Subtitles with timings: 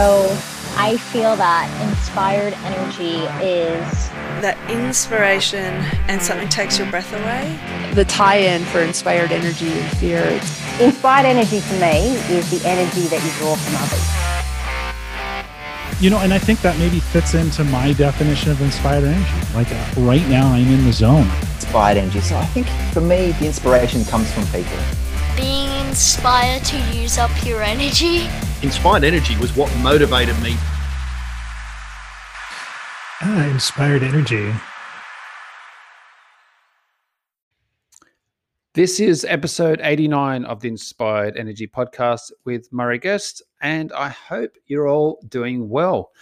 [0.00, 0.32] So
[0.78, 4.08] I feel that inspired energy is
[4.40, 5.74] that inspiration
[6.08, 7.58] and something takes your breath away.
[7.92, 10.22] The tie in for inspired energy and fear.
[10.80, 14.00] Inspired energy for me is the energy that you draw from others.
[16.02, 19.54] You know, and I think that maybe fits into my definition of inspired energy.
[19.54, 21.28] Like uh, right now, I'm in the zone.
[21.56, 22.22] Inspired energy.
[22.22, 24.78] So I think for me, the inspiration comes from people.
[25.36, 28.30] Being inspired to use up your energy.
[28.62, 30.54] Inspired energy was what motivated me.
[33.22, 34.52] Ah, inspired energy.
[38.74, 44.54] This is episode 89 of the Inspired Energy podcast with Murray Guest, and I hope
[44.66, 46.12] you're all doing well.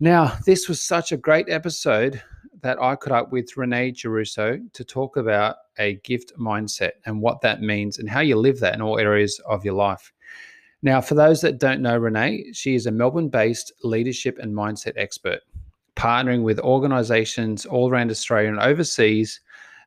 [0.00, 2.22] Now, this was such a great episode
[2.60, 7.40] that I caught up with Renee Giarrusso to talk about a gift mindset and what
[7.40, 10.12] that means and how you live that in all areas of your life.
[10.82, 14.94] Now, for those that don't know Renee, she is a Melbourne based leadership and mindset
[14.96, 15.40] expert,
[15.94, 19.40] partnering with organizations all around Australia and overseas,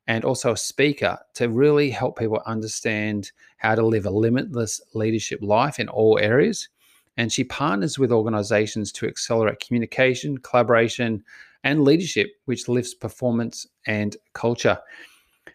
[0.08, 5.40] and also a speaker to really help people understand how to live a limitless leadership
[5.42, 6.70] life in all areas.
[7.18, 11.24] And she partners with organizations to accelerate communication, collaboration,
[11.64, 14.78] and leadership, which lifts performance and culture.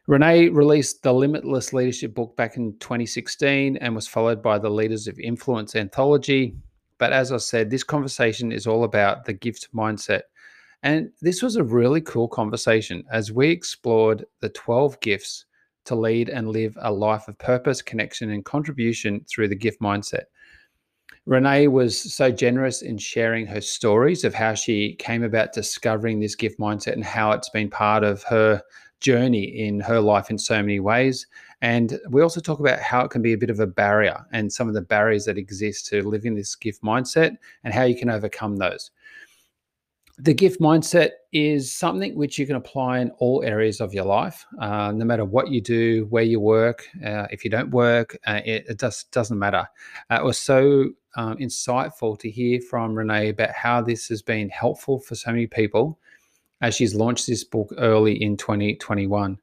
[0.08, 5.06] Renee released the Limitless Leadership book back in 2016 and was followed by the Leaders
[5.06, 6.56] of Influence anthology.
[6.96, 10.22] But as I said, this conversation is all about the gift mindset.
[10.82, 15.44] And this was a really cool conversation as we explored the 12 gifts
[15.84, 20.24] to lead and live a life of purpose, connection, and contribution through the gift mindset.
[21.26, 26.34] Renee was so generous in sharing her stories of how she came about discovering this
[26.34, 28.62] gift mindset and how it's been part of her
[29.00, 31.26] journey in her life in so many ways.
[31.60, 34.52] And we also talk about how it can be a bit of a barrier and
[34.52, 38.10] some of the barriers that exist to living this gift mindset and how you can
[38.10, 38.90] overcome those.
[40.20, 44.44] The gift mindset is something which you can apply in all areas of your life,
[44.60, 46.88] uh, no matter what you do, where you work.
[47.04, 49.64] Uh, if you don't work, uh, it, it just doesn't matter.
[50.10, 54.48] Uh, it was so um, insightful to hear from Renee about how this has been
[54.48, 56.00] helpful for so many people
[56.60, 59.38] as she's launched this book early in 2021.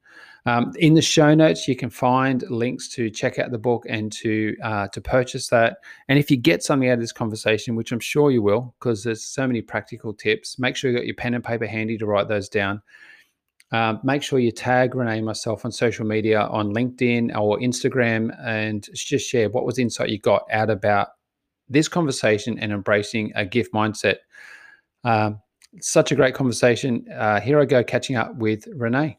[0.47, 4.11] Um, in the show notes, you can find links to check out the book and
[4.13, 5.77] to uh, to purchase that.
[6.07, 9.03] And if you get something out of this conversation, which I'm sure you will, because
[9.03, 12.05] there's so many practical tips, make sure you got your pen and paper handy to
[12.05, 12.81] write those down.
[13.71, 18.29] Um, make sure you tag Renee and myself on social media on LinkedIn or Instagram
[18.45, 21.07] and just share what was insight you got out about
[21.67, 24.17] this conversation and embracing a gift mindset.
[25.03, 25.41] Um,
[25.81, 27.05] such a great conversation.
[27.15, 29.17] Uh, here I go catching up with Renee.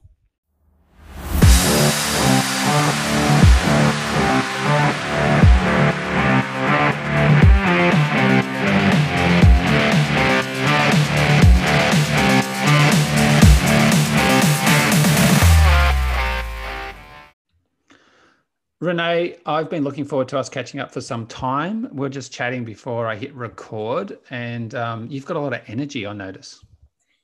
[18.87, 21.89] Renee, I've been looking forward to us catching up for some time.
[21.93, 25.61] We are just chatting before I hit record, and um, you've got a lot of
[25.67, 26.65] energy, I notice.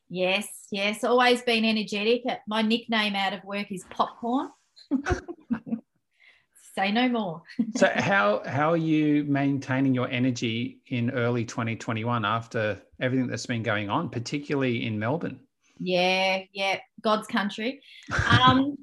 [0.09, 2.25] Yes, yes, always been energetic.
[2.49, 4.51] My nickname out of work is Popcorn.
[6.75, 7.43] Say no more.
[7.77, 13.63] so, how how are you maintaining your energy in early 2021 after everything that's been
[13.63, 15.39] going on, particularly in Melbourne?
[15.79, 17.83] Yeah, yeah, God's country.
[18.29, 18.77] Um,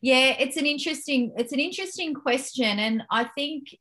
[0.00, 3.76] yeah, it's an interesting it's an interesting question, and I think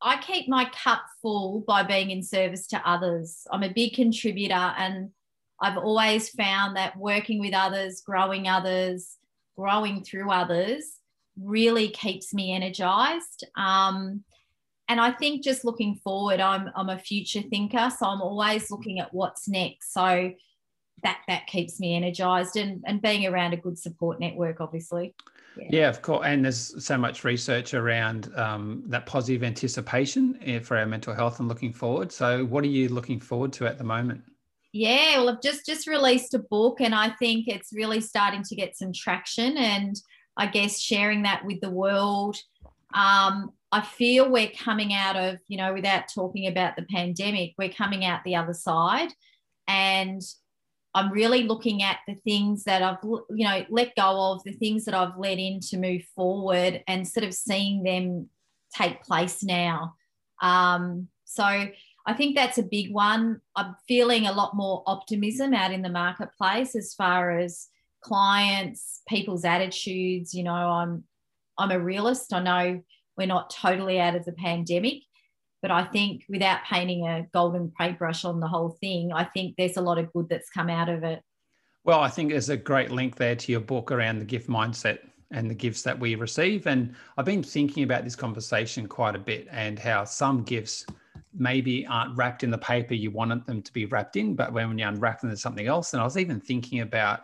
[0.00, 3.46] I keep my cup full by being in service to others.
[3.50, 5.10] I'm a big contributor, and
[5.60, 9.16] I've always found that working with others, growing others,
[9.56, 10.98] growing through others
[11.40, 13.44] really keeps me energized.
[13.56, 14.24] Um,
[14.88, 17.90] and I think just looking forward, I'm, I'm a future thinker.
[17.96, 19.92] So I'm always looking at what's next.
[19.92, 20.32] So
[21.02, 25.14] that, that keeps me energized and, and being around a good support network, obviously.
[25.56, 25.66] Yeah.
[25.70, 26.26] yeah, of course.
[26.26, 31.38] And there's so much research around um, that positive anticipation eh, for our mental health
[31.40, 32.10] and looking forward.
[32.10, 34.22] So, what are you looking forward to at the moment?
[34.72, 38.56] Yeah, well, I've just just released a book, and I think it's really starting to
[38.56, 39.56] get some traction.
[39.56, 39.96] And
[40.36, 42.36] I guess sharing that with the world.
[42.92, 47.68] Um, I feel we're coming out of, you know, without talking about the pandemic, we're
[47.68, 49.12] coming out the other side,
[49.66, 50.20] and
[50.94, 54.84] I'm really looking at the things that I've, you know, let go of, the things
[54.84, 58.28] that I've let in to move forward and sort of seeing them
[58.74, 59.94] take place now.
[60.40, 61.44] Um, so
[62.06, 63.40] I think that's a big one.
[63.56, 67.68] I'm feeling a lot more optimism out in the marketplace as far as
[68.02, 70.34] clients, people's attitudes.
[70.34, 71.04] You know, I'm
[71.58, 72.32] I'm a realist.
[72.32, 72.82] I know
[73.16, 75.02] we're not totally out of the pandemic,
[75.64, 79.78] But I think without painting a golden paintbrush on the whole thing, I think there's
[79.78, 81.22] a lot of good that's come out of it.
[81.84, 84.98] Well, I think there's a great link there to your book around the gift mindset
[85.30, 86.66] and the gifts that we receive.
[86.66, 90.84] And I've been thinking about this conversation quite a bit and how some gifts
[91.34, 94.76] maybe aren't wrapped in the paper you wanted them to be wrapped in, but when
[94.76, 95.94] you unwrap them, there's something else.
[95.94, 97.20] And I was even thinking about,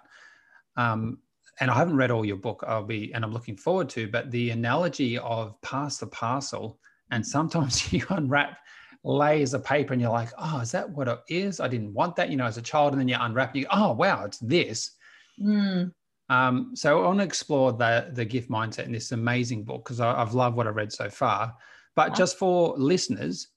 [0.78, 1.19] um,
[1.60, 4.31] and I haven't read all your book, I'll be, and I'm looking forward to, but
[4.31, 6.78] the analogy of pass the parcel.
[7.10, 8.58] And sometimes you unwrap
[9.02, 11.60] layers of paper and you're like, oh, is that what it is?
[11.60, 12.92] I didn't want that, you know, as a child.
[12.92, 14.92] And then you unwrap, you go, oh, wow, it's this.
[15.40, 15.92] Mm.
[16.28, 20.00] Um, so I want to explore the the gift mindset in this amazing book because
[20.00, 21.54] I've loved what I've read so far.
[21.96, 23.48] But just for listeners,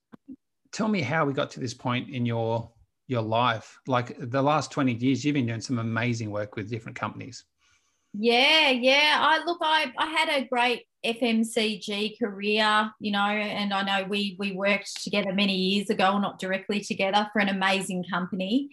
[0.72, 2.72] tell me how we got to this point in your
[3.08, 3.78] your life.
[3.86, 7.46] Like the last 20 years, you've been doing some amazing work with different companies.
[8.14, 9.18] Yeah, yeah.
[9.20, 14.36] I look, I, I had a great FMCG career, you know, and I know we
[14.40, 18.70] we worked together many years ago, not directly together, for an amazing company.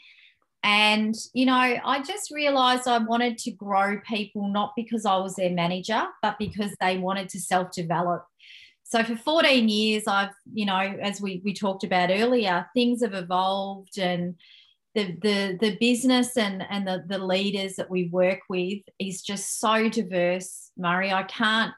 [0.63, 5.37] And, you know, I just realized I wanted to grow people not because I was
[5.37, 8.27] their manager, but because they wanted to self develop.
[8.85, 13.15] So for 14 years, I've, you know, as we, we talked about earlier, things have
[13.15, 14.35] evolved and
[14.97, 19.61] the, the, the business and, and the, the leaders that we work with is just
[19.61, 21.13] so diverse, Murray.
[21.13, 21.73] I can't,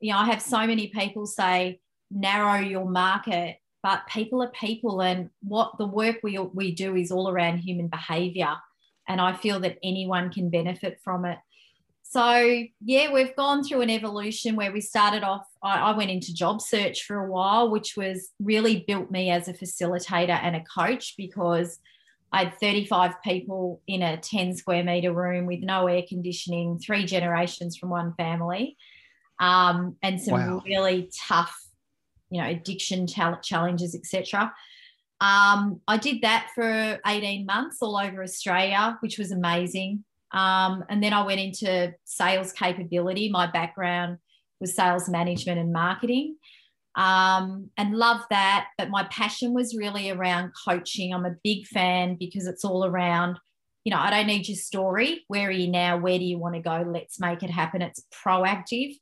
[0.00, 1.80] you know, I have so many people say,
[2.10, 7.10] narrow your market but people are people and what the work we, we do is
[7.10, 8.54] all around human behavior
[9.08, 11.38] and i feel that anyone can benefit from it.
[12.02, 16.34] So yeah we've gone through an evolution where we started off I, I, went into
[16.34, 20.64] job search for a while which was really built me as a facilitator and a
[20.64, 21.78] coach because
[22.32, 27.06] i had 35 people in a 10 square meter room with no air conditioning three
[27.06, 28.76] generations from one family
[29.40, 30.62] um, and some wow.
[30.64, 31.56] really tough
[32.30, 34.52] you know addiction challenges etc
[35.20, 40.04] um, i did that for 18 months all over australia which was amazing.
[40.32, 43.28] Um, and then i went into sales capability.
[43.30, 44.18] My background
[44.60, 46.36] was sales management and marketing.
[46.94, 51.12] Um, and love that but my passion was really around coaching.
[51.12, 53.38] I'm a big fan because it's all around
[53.84, 55.24] you know i don't need your story.
[55.26, 55.98] Where are you now?
[55.98, 56.84] Where do you want to go?
[56.86, 57.82] Let's make it happen.
[57.82, 58.94] It's proactive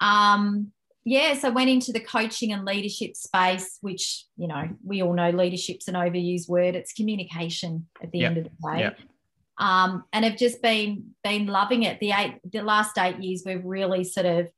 [0.00, 0.72] um,
[1.04, 5.30] yeah, so went into the coaching and leadership space, which you know we all know
[5.30, 6.74] leadership's an overused word.
[6.74, 8.28] It's communication at the yep.
[8.28, 8.98] end of the day, yep.
[9.58, 12.00] um, and have just been been loving it.
[12.00, 14.48] The eight the last eight years, we've really sort of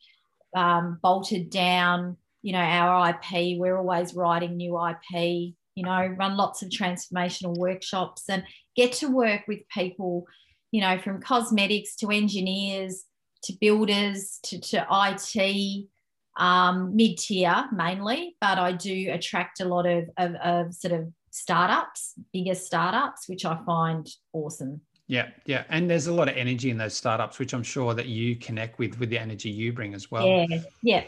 [0.56, 2.16] um, bolted down.
[2.42, 3.58] You know our IP.
[3.58, 5.54] We're always writing new IP.
[5.74, 8.42] You know, run lots of transformational workshops and
[8.74, 10.26] get to work with people.
[10.72, 13.04] You know, from cosmetics to engineers
[13.44, 15.86] to builders to, to IT
[16.38, 21.12] um, mid tier mainly, but I do attract a lot of, of, of sort of
[21.30, 24.80] startups, bigger startups, which I find awesome.
[25.08, 28.06] Yeah, yeah, and there's a lot of energy in those startups, which I'm sure that
[28.06, 30.46] you connect with with the energy you bring as well.
[30.48, 31.04] Yeah, yeah.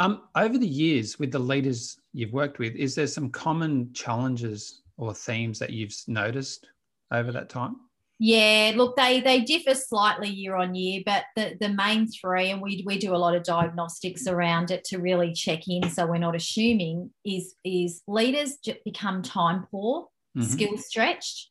[0.00, 4.82] Um, over the years, with the leaders you've worked with, is there some common challenges
[4.96, 6.66] or themes that you've noticed
[7.12, 7.76] over that time?
[8.20, 12.60] Yeah, look, they they differ slightly year on year, but the, the main three, and
[12.60, 16.18] we, we do a lot of diagnostics around it to really check in, so we're
[16.18, 20.42] not assuming is is leaders become time poor, mm-hmm.
[20.42, 21.50] skill stretched,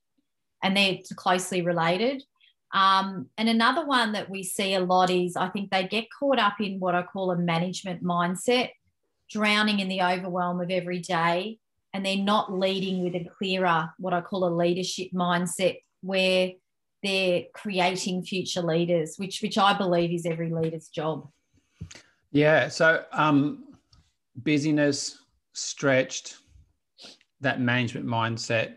[0.61, 2.23] and they're closely related.
[2.73, 6.37] Um, and another one that we see a lot is I think they get caught
[6.37, 8.71] up in what I call a management mindset,
[9.29, 11.59] drowning in the overwhelm of every day,
[11.93, 16.51] and they're not leading with a clearer, what I call a leadership mindset where
[17.03, 21.29] they're creating future leaders, which which I believe is every leader's job.
[22.31, 22.69] Yeah.
[22.69, 23.65] So um,
[24.43, 25.19] busyness,
[25.53, 26.37] stretched,
[27.41, 28.75] that management mindset.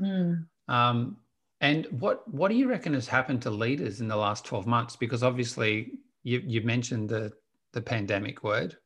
[0.00, 0.46] Mm.
[0.68, 1.16] Um,
[1.60, 4.96] and what what do you reckon has happened to leaders in the last twelve months?
[4.96, 7.32] Because obviously you you mentioned the
[7.72, 8.76] the pandemic word.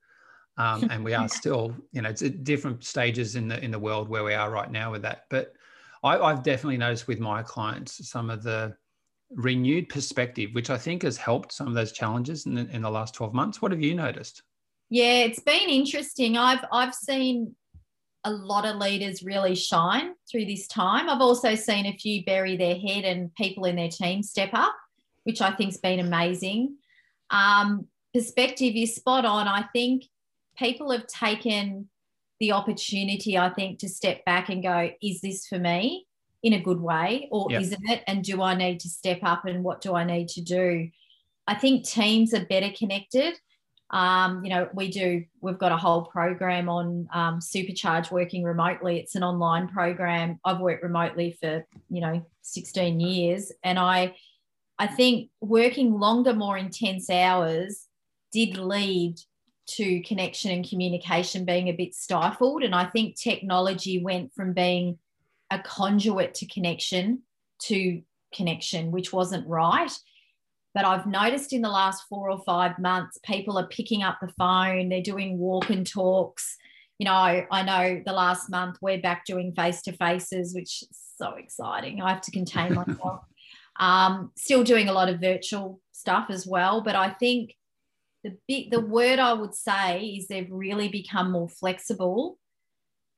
[0.56, 3.78] Um, and we are still, you know, it's at different stages in the in the
[3.78, 5.22] world where we are right now with that.
[5.30, 5.54] But
[6.04, 8.76] I, have definitely noticed with my clients some of the
[9.30, 12.90] renewed perspective, which I think has helped some of those challenges in the, in the
[12.90, 13.62] last 12 months.
[13.62, 14.42] What have you noticed?
[14.90, 16.37] Yeah, it's been interesting.
[16.37, 17.56] I've I've seen
[18.25, 21.08] a lot of leaders really shine through this time.
[21.08, 24.75] I've also seen a few bury their head and people in their team step up,
[25.25, 26.76] which I think's been amazing.
[27.30, 29.49] Um, perspective is spot on.
[29.49, 30.04] I think
[30.56, 31.88] people have taken
[32.40, 36.06] the opportunity, I think, to step back and go, is this for me
[36.42, 37.62] in a good way or yep.
[37.62, 38.02] isn't it?
[38.06, 40.90] And do I need to step up and what do I need to do?
[41.46, 43.34] I think teams are better connected.
[43.90, 48.98] Um, you know, we do, we've got a whole program on um, Supercharge working remotely.
[48.98, 50.38] It's an online program.
[50.44, 53.52] I've worked remotely for, you know, 16 years.
[53.62, 54.14] And I,
[54.78, 57.86] I think working longer, more intense hours
[58.32, 59.16] did lead
[59.66, 62.62] to connection and communication being a bit stifled.
[62.62, 64.99] And I think technology went from being
[65.50, 67.23] a conduit to connection
[67.62, 68.02] to
[68.35, 69.90] connection, which wasn't right.
[70.75, 74.33] But I've noticed in the last four or five months, people are picking up the
[74.37, 76.56] phone, they're doing walk and talks.
[76.99, 77.12] You know,
[77.50, 82.02] I know the last month we're back doing face to faces, which is so exciting.
[82.02, 83.21] I have to contain myself.
[83.76, 86.80] um, still doing a lot of virtual stuff as well.
[86.80, 87.54] But I think
[88.24, 92.38] the big, the word I would say is they've really become more flexible.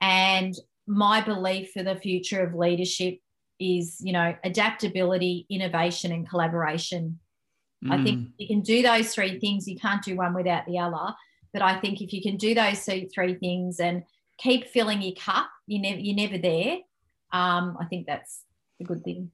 [0.00, 0.54] And
[0.86, 3.20] my belief for the future of leadership
[3.58, 7.20] is, you know, adaptability, innovation, and collaboration.
[7.84, 7.92] Mm.
[7.92, 9.66] I think you can do those three things.
[9.66, 11.14] You can't do one without the other.
[11.52, 14.02] But I think if you can do those three things and
[14.38, 16.78] keep filling your cup, you never you're never there.
[17.32, 18.42] Um, I think that's
[18.80, 19.30] a good thing.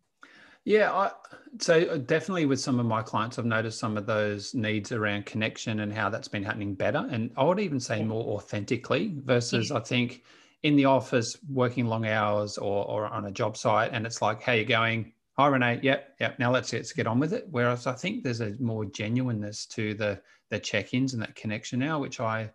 [0.64, 1.10] Yeah, I,
[1.58, 5.26] so uh, definitely with some of my clients, I've noticed some of those needs around
[5.26, 9.70] connection and how that's been happening better, and I would even say more authentically versus
[9.70, 9.78] yeah.
[9.78, 10.22] I think
[10.62, 14.40] in the office working long hours or, or on a job site, and it's like,
[14.40, 15.12] how you going?
[15.36, 15.80] Hi, Renee.
[15.82, 16.38] Yep, yep.
[16.38, 17.46] Now let's, let's get on with it.
[17.50, 21.98] Whereas I think there's a more genuineness to the the check-ins and that connection now,
[21.98, 22.50] which I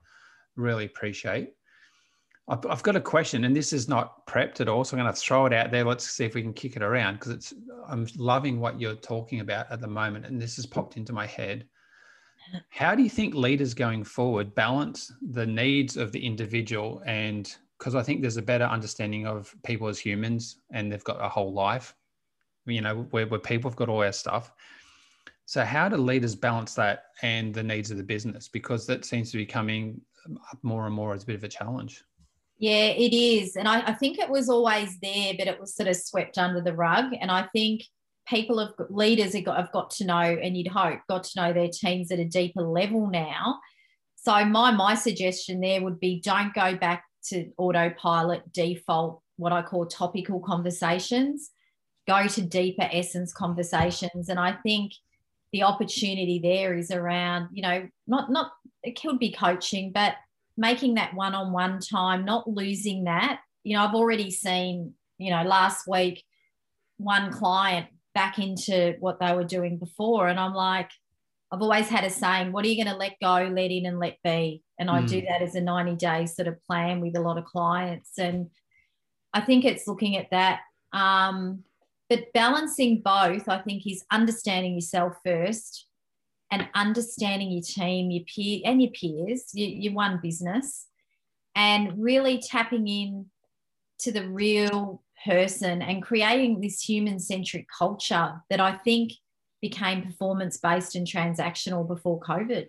[0.56, 1.54] really appreciate.
[2.50, 5.20] I've, got a question, and this is not prepped at all, so I'm going to
[5.20, 5.84] throw it out there.
[5.84, 7.54] Let's see if we can kick it around because it's.
[7.90, 11.26] I'm loving what you're talking about at the moment, and this has popped into my
[11.26, 11.68] head.
[12.70, 17.94] How do you think leaders going forward balance the needs of the individual and because
[17.94, 21.52] I think there's a better understanding of people as humans and they've got a whole
[21.54, 21.94] life
[22.68, 24.54] you know, where, where people have got all our stuff.
[25.46, 28.48] So, how do leaders balance that and the needs of the business?
[28.48, 30.02] Because that seems to be coming
[30.52, 32.04] up more and more as a bit of a challenge.
[32.60, 33.56] Yeah, it is.
[33.56, 36.62] And I, I think it was always there, but it was sort of swept under
[36.62, 37.14] the rug.
[37.20, 37.84] And I think
[38.28, 41.54] people have leaders have got, have got to know, and you'd hope, got to know
[41.54, 43.60] their teams at a deeper level now.
[44.16, 49.62] So my my suggestion there would be don't go back to autopilot default, what I
[49.62, 51.52] call topical conversations
[52.08, 54.30] go to deeper essence conversations.
[54.30, 54.94] And I think
[55.52, 60.16] the opportunity there is around, you know, not not it could be coaching, but
[60.58, 63.40] making that one-on-one time, not losing that.
[63.64, 66.24] You know, I've already seen, you know, last week
[66.98, 70.28] one client back into what they were doing before.
[70.28, 70.90] And I'm like,
[71.52, 74.00] I've always had a saying, what are you going to let go, let in, and
[74.00, 74.64] let be?
[74.80, 75.08] And I mm.
[75.08, 78.18] do that as a 90 day sort of plan with a lot of clients.
[78.18, 78.50] And
[79.34, 80.62] I think it's looking at that.
[80.94, 81.64] Um,
[82.10, 85.87] but balancing both, I think, is understanding yourself first
[86.52, 90.88] and understanding your team, your peer, and your peers, your, your one business,
[91.56, 93.26] and really tapping in
[94.00, 99.14] to the real person and creating this human centric culture that I think
[99.62, 102.68] became performance based and transactional before COVID.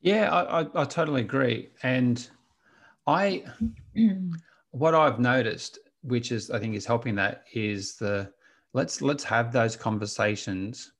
[0.00, 1.70] Yeah, I, I, I totally agree.
[1.82, 2.26] And
[3.06, 3.44] I,
[4.70, 8.30] what I've noticed which is I think is helping that is the
[8.72, 10.92] let's let's have those conversations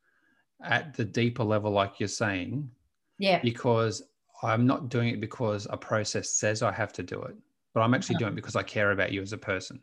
[0.65, 2.71] at the deeper level, like you're saying.
[3.19, 3.41] Yeah.
[3.43, 4.03] Because
[4.43, 7.37] I'm not doing it because a process says I have to do it,
[7.73, 9.81] but I'm actually doing it because I care about you as a person.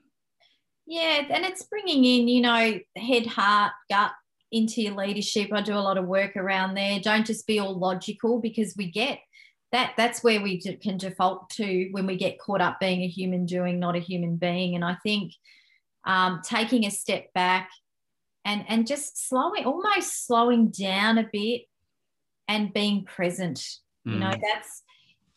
[0.85, 4.11] Yeah, and it's bringing in, you know, head, heart, gut
[4.51, 5.51] into your leadership.
[5.53, 6.99] I do a lot of work around there.
[6.99, 9.19] Don't just be all logical because we get
[9.71, 13.45] that that's where we can default to when we get caught up being a human
[13.45, 15.33] doing not a human being and i think
[16.03, 17.69] um, taking a step back
[18.45, 21.63] and and just slowing almost slowing down a bit
[22.47, 23.59] and being present.
[24.07, 24.13] Mm.
[24.13, 24.41] you know mm.
[24.41, 24.81] that's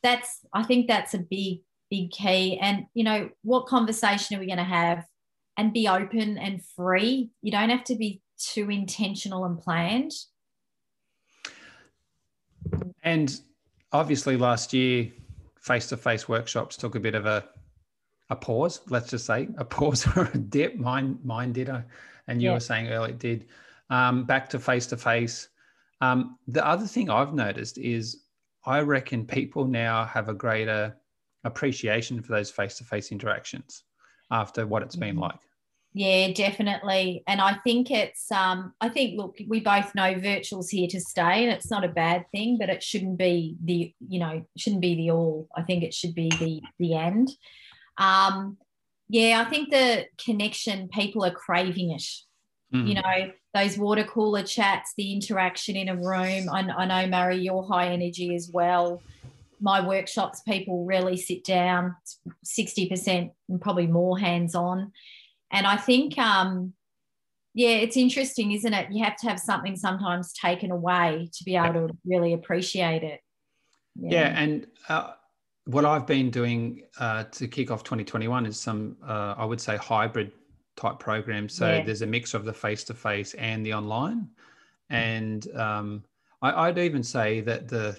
[0.02, 1.60] that's i think that's a big
[1.94, 2.58] big key.
[2.58, 5.04] And you know what conversation are we going to have?
[5.56, 7.30] And be open and free.
[7.40, 10.10] You don't have to be too intentional and planned.
[13.04, 13.40] And
[13.92, 15.12] obviously last year
[15.60, 17.44] face-to-face workshops took a bit of a
[18.30, 20.76] a pause let's just say a pause or a dip.
[20.76, 21.84] Mine mine did I,
[22.28, 22.54] and you yeah.
[22.54, 23.46] were saying earlier it did
[23.90, 25.48] um, back to face-to-face
[26.00, 28.24] um, the other thing i've noticed is
[28.66, 30.96] i reckon people now have a greater
[31.44, 33.84] appreciation for those face-to-face interactions
[34.30, 35.24] after what it's been mm-hmm.
[35.24, 35.40] like
[35.96, 37.22] yeah, definitely.
[37.28, 41.44] And I think it's um I think look, we both know virtual's here to stay
[41.44, 44.96] and it's not a bad thing, but it shouldn't be the, you know, shouldn't be
[44.96, 45.46] the all.
[45.56, 47.30] I think it should be the the end.
[47.96, 48.58] Um
[49.08, 52.04] yeah, I think the connection people are craving it.
[52.72, 52.88] Mm.
[52.88, 56.48] You know, those water cooler chats, the interaction in a room.
[56.50, 59.02] I, I know, Murray, you're high energy as well.
[59.60, 61.94] My workshops, people really sit down,
[62.44, 64.92] 60% and probably more hands on.
[65.52, 66.72] And I think, um,
[67.54, 68.90] yeah, it's interesting, isn't it?
[68.90, 73.20] You have to have something sometimes taken away to be able to really appreciate it.
[73.94, 75.12] Yeah, yeah and uh,
[75.66, 79.76] what I've been doing uh, to kick off 2021 is some, uh, I would say,
[79.76, 80.32] hybrid
[80.76, 81.54] type programs.
[81.54, 81.82] So yeah.
[81.82, 84.28] there's a mix of the face to face and the online.
[84.90, 86.04] And um,
[86.42, 87.98] I, would even say that the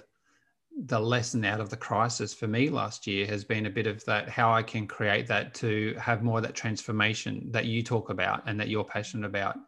[0.84, 4.04] the lesson out of the crisis for me last year has been a bit of
[4.04, 8.10] that how I can create that to have more of that transformation that you talk
[8.10, 9.58] about and that you're passionate about.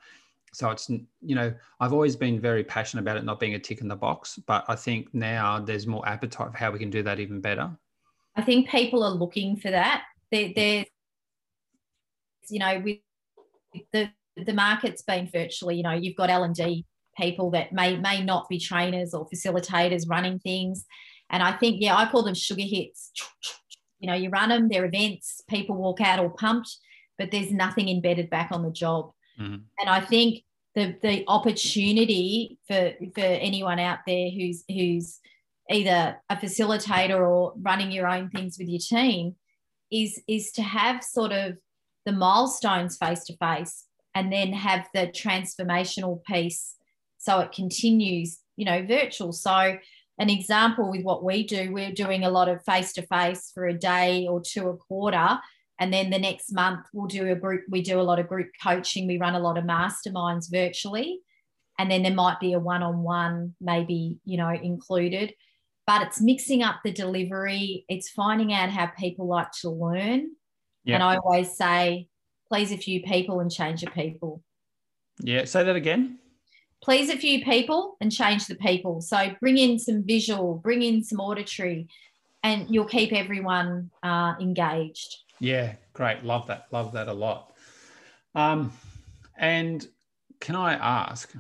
[0.53, 3.81] So it's you know I've always been very passionate about it not being a tick
[3.81, 7.03] in the box, but I think now there's more appetite for how we can do
[7.03, 7.71] that even better.
[8.39, 10.05] I think people are looking for that.
[10.31, 10.87] There, there's,
[12.49, 12.99] you know, with
[13.93, 17.97] the the market's been virtually, you know, you've got L and D people that may
[17.97, 20.87] may not be trainers or facilitators running things,
[21.29, 23.11] and I think, yeah, I call them sugar hits.
[23.99, 26.77] You know, you run them, they're events, people walk out all pumped,
[27.19, 29.11] but there's nothing embedded back on the job.
[29.41, 29.57] Mm-hmm.
[29.81, 30.45] And I think
[30.77, 35.19] the the opportunity for for anyone out there who's who's
[35.71, 39.37] either a facilitator or running your own things with your team
[39.91, 41.57] is is to have sort of
[42.07, 43.85] the milestones face to face
[44.15, 46.77] and then have the transformational piece
[47.19, 49.33] so it continues you know virtual.
[49.33, 49.77] So
[50.19, 53.67] an example with what we do we're doing a lot of face to face for
[53.67, 55.39] a day or two a quarter
[55.79, 58.49] and then the next month we'll do a group we do a lot of group
[58.63, 61.21] coaching we run a lot of masterminds virtually
[61.79, 65.33] and then there might be a one-on-one maybe you know included
[65.89, 67.87] but it's mixing up the delivery.
[67.89, 70.33] It's finding out how people like to learn.
[70.85, 70.97] Yeah.
[70.97, 72.09] And I always say,
[72.47, 74.43] please a few people and change your people.
[75.19, 76.19] Yeah, say that again.
[76.83, 79.01] Please a few people and change the people.
[79.01, 81.89] So bring in some visual, bring in some auditory,
[82.43, 85.17] and you'll keep everyone uh, engaged.
[85.41, 86.23] Yeah, great.
[86.23, 86.67] Love that.
[86.71, 87.55] Love that a lot.
[88.35, 88.75] Um,
[89.39, 89.89] and
[90.39, 91.33] can I ask,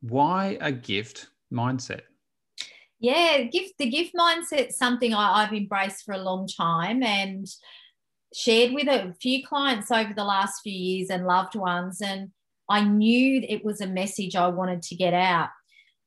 [0.00, 2.00] why a gift mindset?
[3.04, 7.46] Yeah, gift the gift mindset's something I, I've embraced for a long time and
[8.34, 12.00] shared with a few clients over the last few years and loved ones.
[12.00, 12.30] And
[12.66, 15.50] I knew it was a message I wanted to get out.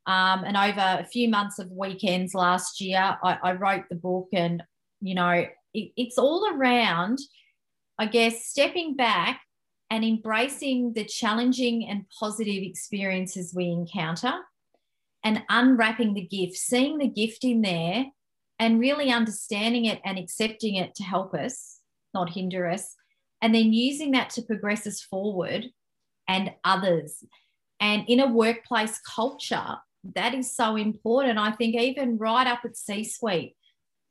[0.08, 4.30] Um, and over a few months of weekends last year, I, I wrote the book,
[4.34, 4.64] and
[5.00, 7.20] you know, it, it's all around,
[8.00, 9.40] I guess, stepping back
[9.92, 14.34] and embracing the challenging and positive experiences we encounter
[15.28, 18.06] and unwrapping the gift, seeing the gift in there
[18.60, 21.82] and really understanding it and accepting it to help us,
[22.14, 22.96] not hinder us,
[23.42, 25.66] and then using that to progress us forward
[26.30, 27.26] and others.
[27.82, 29.76] And in a workplace culture,
[30.16, 31.38] that is so important.
[31.38, 33.58] I think even right up at C suite,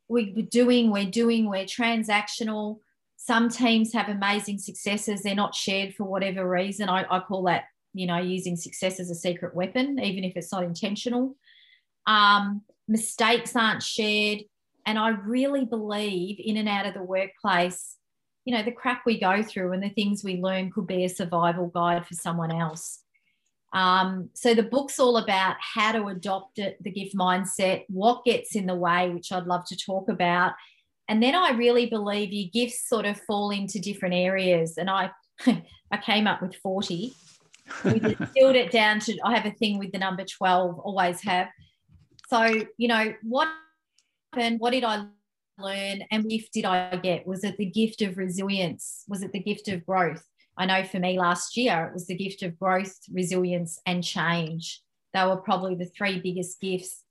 [0.08, 2.80] we're doing, we're doing, we're transactional.
[3.16, 5.22] Some teams have amazing successes.
[5.22, 6.90] They're not shared for whatever reason.
[6.90, 7.64] I, I call that
[7.96, 11.36] you know, using success as a secret weapon, even if it's not intentional.
[12.06, 14.40] Um, mistakes aren't shared.
[14.84, 17.96] And I really believe in and out of the workplace,
[18.44, 21.08] you know, the crap we go through and the things we learn could be a
[21.08, 23.00] survival guide for someone else.
[23.72, 28.54] Um, so the book's all about how to adopt it, the gift mindset, what gets
[28.54, 30.52] in the way, which I'd love to talk about.
[31.08, 34.78] And then I really believe your gifts sort of fall into different areas.
[34.78, 35.10] And I
[35.46, 37.12] I came up with 40
[37.84, 41.48] we distilled it down to I have a thing with the number 12, always have.
[42.28, 42.44] So,
[42.76, 43.48] you know, what
[44.32, 44.60] happened?
[44.60, 45.06] What did I
[45.58, 46.02] learn?
[46.10, 47.26] And gift did I get?
[47.26, 49.04] Was it the gift of resilience?
[49.08, 50.24] Was it the gift of growth?
[50.58, 54.80] I know for me last year, it was the gift of growth, resilience, and change.
[55.12, 57.02] They were probably the three biggest gifts.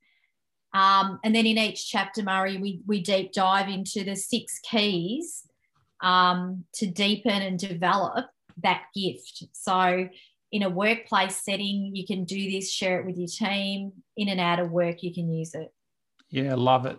[0.74, 5.44] Um, and then in each chapter, Murray, we, we deep dive into the six keys
[6.02, 8.26] um, to deepen and develop
[8.62, 9.44] that gift.
[9.52, 10.08] So
[10.52, 13.92] in a workplace setting, you can do this, share it with your team.
[14.16, 15.72] In and out of work, you can use it.
[16.30, 16.98] Yeah, love it.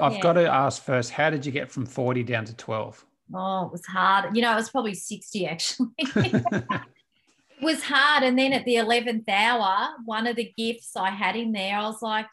[0.00, 0.20] I've yeah.
[0.20, 3.04] got to ask first, how did you get from 40 down to 12?
[3.34, 4.36] Oh, it was hard.
[4.36, 5.88] You know, it was probably 60 actually.
[5.98, 6.64] it
[7.62, 8.22] was hard.
[8.22, 11.82] And then at the 11th hour, one of the gifts I had in there, I
[11.82, 12.26] was like,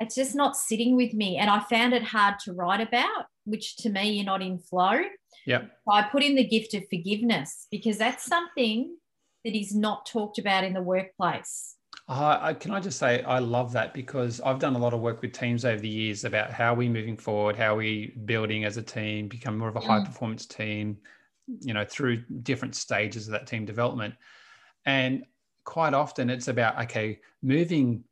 [0.00, 1.36] it's just not sitting with me.
[1.36, 5.00] And I found it hard to write about, which to me, you're not in flow.
[5.46, 5.62] Yeah.
[5.88, 8.96] I put in the gift of forgiveness because that's something
[9.44, 11.76] that is not talked about in the workplace?
[12.08, 15.00] Uh, I, can I just say I love that because I've done a lot of
[15.00, 18.76] work with teams over the years about how we're moving forward, how we're building as
[18.76, 19.86] a team, become more of a mm.
[19.86, 20.98] high performance team,
[21.60, 24.14] you know, through different stages of that team development.
[24.84, 25.24] And
[25.64, 28.04] quite often it's about okay moving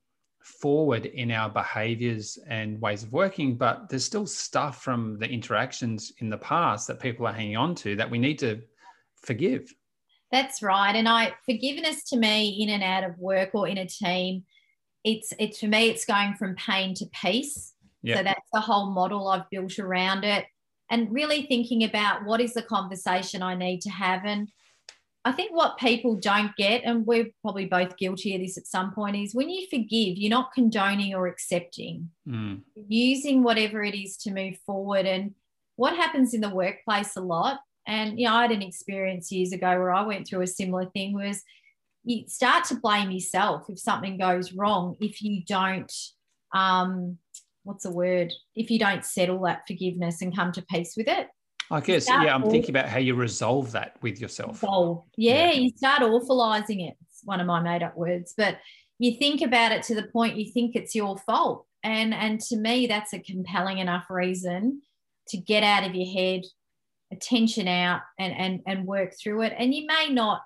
[0.43, 6.13] forward in our behaviors and ways of working but there's still stuff from the interactions
[6.19, 8.61] in the past that people are hanging on to that we need to
[9.23, 9.73] forgive
[10.33, 13.87] that's right and i forgiveness to me in and out of work or in a
[13.87, 14.43] team
[15.05, 18.17] it's it's for me it's going from pain to peace Yeah.
[18.17, 20.47] so that's the whole model i've built around it
[20.91, 24.49] and really thinking about what is the conversation i need to have and
[25.25, 28.93] I think what people don't get, and we're probably both guilty of this at some
[28.93, 32.63] point, is when you forgive, you're not condoning or accepting, Mm.
[32.89, 35.07] using whatever it is to move forward.
[35.07, 35.37] And
[35.77, 39.53] what happens in the workplace a lot, and you know, I had an experience years
[39.53, 41.43] ago where I went through a similar thing, was
[42.05, 45.93] you start to blame yourself if something goes wrong if you don't
[46.53, 47.17] um
[47.63, 51.29] what's the word if you don't settle that forgiveness and come to peace with it
[51.71, 54.59] I guess, yeah, I'm all- thinking about how you resolve that with yourself.
[54.59, 55.05] Solve.
[55.17, 55.53] Yeah, Yeah.
[55.53, 56.97] you start awfulizing it.
[57.07, 58.59] It's one of my made up words, but
[58.99, 61.65] you think about it to the point you think it's your fault.
[61.83, 64.83] And and to me, that's a compelling enough reason
[65.29, 66.43] to get out of your head,
[67.13, 69.53] attention out, and and and work through it.
[69.59, 70.41] And you may not,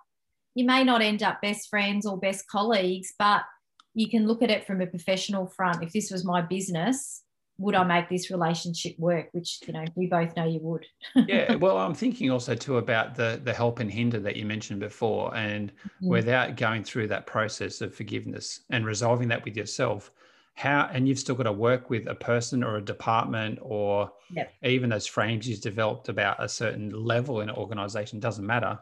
[0.54, 3.42] you may not end up best friends or best colleagues, but
[3.94, 5.82] you can look at it from a professional front.
[5.82, 7.22] If this was my business,
[7.58, 9.28] would I make this relationship work?
[9.32, 10.84] Which you know we both know you would.
[11.28, 14.80] yeah, well, I'm thinking also too about the the help and hinder that you mentioned
[14.80, 16.08] before, and Mm.
[16.08, 20.12] without going through that process of forgiveness and resolving that with yourself,
[20.56, 24.52] how and you've still got to work with a person or a department or Yep.
[24.64, 28.78] even those frames you've developed about a certain level in an organization doesn't matter.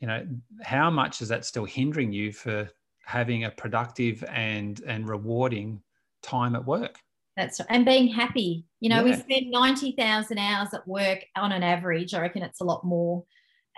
[0.00, 0.26] You know,
[0.62, 2.70] how much is that still hindering you for
[3.04, 5.82] having a productive and and rewarding
[6.22, 6.98] time at work?
[7.36, 8.64] That's and being happy.
[8.80, 9.16] You know, we Yeah.
[9.22, 12.14] spend 90,000 hours at work on an average.
[12.14, 13.24] I reckon it's a lot more.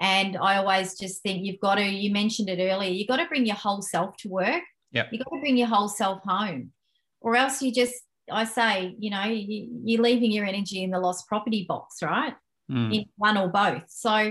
[0.00, 3.26] And I always just think you've got to, you mentioned it earlier, you've got to
[3.26, 4.62] bring your whole self to work.
[4.92, 6.72] yeah You've got to bring your whole self home.
[7.20, 7.94] Or else you just,
[8.30, 12.34] I say, you know, you, you're leaving your energy in the lost property box, right?
[12.70, 12.94] Mm.
[12.94, 13.82] in one or both.
[13.88, 14.30] So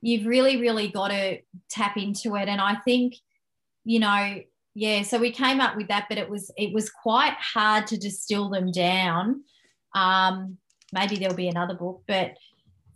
[0.00, 2.48] you've really, really got to tap into it.
[2.48, 3.16] And I think,
[3.84, 4.40] you know,
[4.74, 7.98] yeah, so we came up with that, but it was it was quite hard to
[7.98, 9.42] distill them down.
[9.94, 10.58] Um,
[10.92, 12.36] maybe there'll be another book, but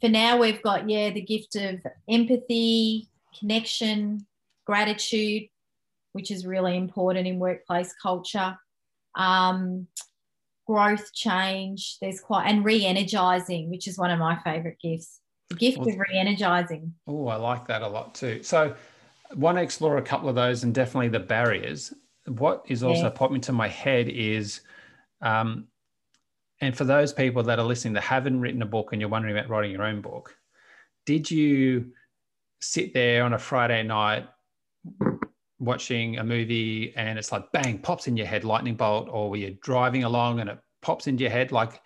[0.00, 4.26] for now we've got, yeah, the gift of empathy, connection,
[4.66, 5.44] gratitude,
[6.12, 8.56] which is really important in workplace culture.
[9.14, 9.86] Um,
[10.66, 15.18] growth change there's quite and re-energizing which is one of my favorite gifts
[15.48, 18.42] the gift Well- of re-energizing Oh, I like that a lot too.
[18.44, 18.76] So,
[19.34, 21.92] want to explore a couple of those and definitely the barriers.
[22.26, 23.10] What is also Yeah.
[23.10, 24.60] popping to my head is,
[25.22, 25.66] um,
[26.60, 29.36] and for those people that are listening that haven't written a book and you're wondering
[29.36, 30.36] about writing your own book,
[31.06, 31.92] did you
[32.60, 34.28] sit there on a Friday night
[35.60, 39.36] watching a movie and it's like bang pops in your head lightning bolt or were
[39.36, 41.52] you driving along and it pops into your head?
[41.52, 41.80] Like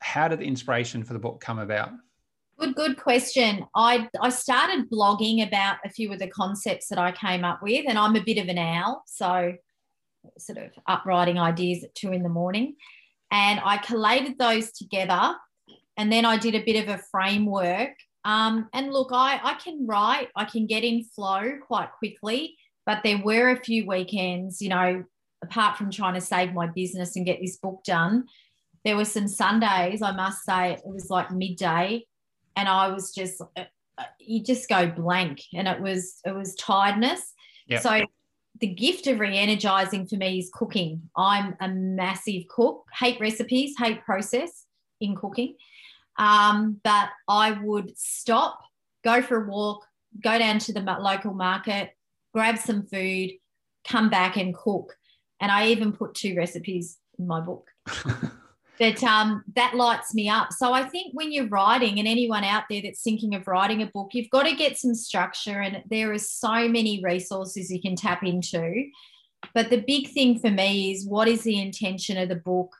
[0.00, 1.90] how did the inspiration for the book come about?
[2.58, 3.64] Good good question.
[3.74, 7.84] I i started blogging about a few of the concepts that i came up with
[7.88, 9.54] and i'm a bit of an owl so
[10.38, 12.76] sort of up writing ideas at two in the morning.
[13.30, 15.34] And i collated those together
[15.96, 17.94] and then i did a bit of a framework.
[18.26, 23.02] Um, and look i i can write i can get in flow quite quickly but
[23.02, 25.04] there were a few weekends you know
[25.42, 28.24] apart from trying to save my business and get this book done
[28.84, 32.04] there were some sundays i must say it was like midday
[32.56, 33.64] and I was just uh,
[33.98, 37.32] uh, you just go blank and it was it was tiredness.
[37.68, 37.82] Yep.
[37.82, 38.00] So
[38.60, 41.02] the gift of re-energizing for me is cooking.
[41.16, 44.66] I'm a massive cook, hate recipes, hate process
[45.00, 45.56] in cooking.
[46.18, 48.60] Um, but I would stop,
[49.02, 49.84] go for a walk,
[50.22, 51.90] go down to the local market,
[52.34, 53.30] grab some food,
[53.88, 54.94] come back and cook.
[55.40, 57.68] And I even put two recipes in my book
[58.78, 60.52] but um, that lights me up.
[60.52, 63.86] So I think when you're writing, and anyone out there that's thinking of writing a
[63.86, 67.96] book, you've got to get some structure, and there is so many resources you can
[67.96, 68.86] tap into.
[69.54, 72.74] But the big thing for me is what is the intention of the book?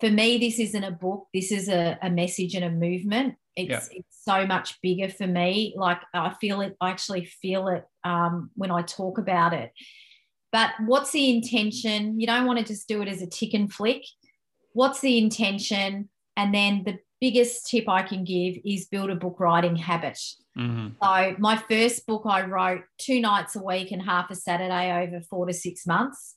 [0.00, 1.28] For me, this isn't a book.
[1.32, 3.36] This is a, a message and a movement.
[3.56, 3.98] It's, Yeah.
[3.98, 5.74] it's so much bigger for me.
[5.76, 6.76] Like I feel it.
[6.80, 9.72] I actually feel it um, when I talk about it.
[10.52, 12.20] But what's the intention?
[12.20, 14.02] You don't want to just do it as a tick and flick
[14.74, 19.38] what's the intention and then the biggest tip i can give is build a book
[19.38, 20.18] writing habit
[20.56, 20.94] Mhm.
[20.98, 25.20] so my first book i wrote two nights a week and half a saturday over
[25.20, 26.36] four to six months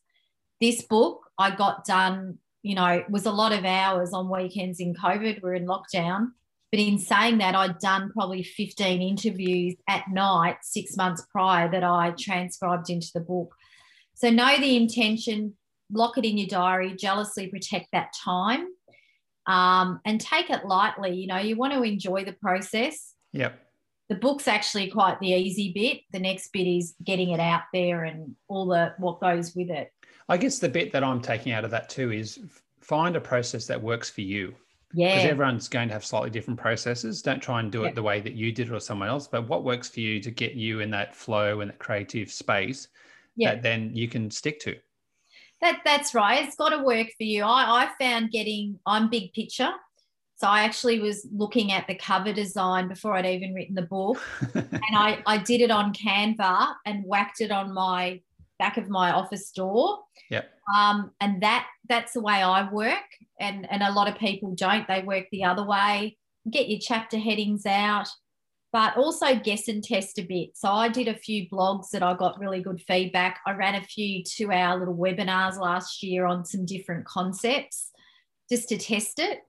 [0.59, 4.93] this book i got done you know was a lot of hours on weekends in
[4.93, 6.31] covid we're in lockdown
[6.71, 11.83] But in saying that, I'd done probably 15 interviews at night six months prior that
[11.83, 13.55] I transcribed into the book.
[14.15, 15.55] So know the intention,
[15.91, 18.67] lock it in your diary, jealously protect that time,
[19.45, 21.15] um, and take it lightly.
[21.15, 23.13] You know, you want to enjoy the process.
[23.33, 23.59] Yep.
[24.09, 26.01] The book's actually quite the easy bit.
[26.11, 29.91] The next bit is getting it out there and all the what goes with it.
[30.29, 32.39] I guess the bit that I'm taking out of that too is
[32.81, 34.55] find a process that works for you.
[34.93, 35.15] Yeah.
[35.15, 37.21] Because everyone's going to have slightly different processes.
[37.21, 37.89] Don't try and do Yeah.
[37.89, 40.19] it the way that you did it or someone else, but what works for you
[40.21, 42.87] to get you in that flow and that creative space
[43.35, 43.51] Yeah.
[43.55, 44.77] that then you can stick to.
[45.61, 46.45] That that's right.
[46.45, 47.43] It's got to work for you.
[47.43, 49.71] I, I found getting I'm big picture.
[50.37, 54.21] So I actually was looking at the cover design before I'd even written the book.
[54.53, 58.21] and I, I did it on Canva and whacked it on my
[58.59, 59.99] back of my office door.
[60.29, 60.49] Yep.
[60.75, 63.03] Um, and that that's the way I work.
[63.39, 64.87] And and a lot of people don't.
[64.87, 66.17] They work the other way.
[66.49, 68.07] Get your chapter headings out,
[68.71, 70.49] but also guess and test a bit.
[70.55, 73.39] So I did a few blogs that I got really good feedback.
[73.45, 77.91] I ran a few two-hour little webinars last year on some different concepts
[78.49, 79.39] just to test it.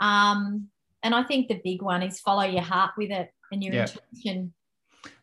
[0.00, 0.68] Um,
[1.02, 3.86] and I think the big one is follow your heart with it and your Yeah.
[4.12, 4.54] intuition.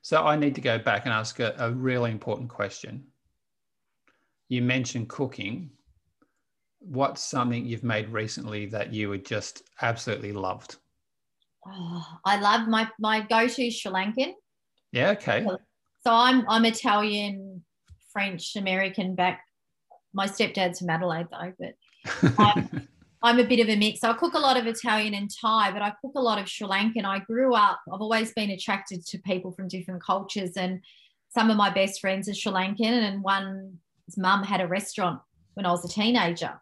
[0.02, 3.08] So I need to go back and ask a, a really important question.
[4.50, 5.72] You mentioned cooking.
[6.80, 10.76] What's something you've made recently that you would just absolutely loved?
[11.68, 14.34] Oh, I love my my go-to Sri Lankan.
[14.92, 15.46] Yeah, okay.
[16.04, 17.64] So I'm I'm Italian,
[18.14, 19.44] French, American back.
[20.14, 22.88] My stepdad's from Adelaide though, but I'm,
[23.24, 24.04] I'm a bit of a mix.
[24.04, 26.68] I cook a lot of Italian and Thai, but I cook a lot of Sri
[26.68, 27.04] Lankan.
[27.04, 27.82] I grew up.
[27.92, 30.82] I've always been attracted to people from different cultures, and
[31.30, 33.24] some of my best friends are Sri Lankan, and
[34.08, 35.22] one's mum had a restaurant
[35.54, 36.60] when I was a teenager.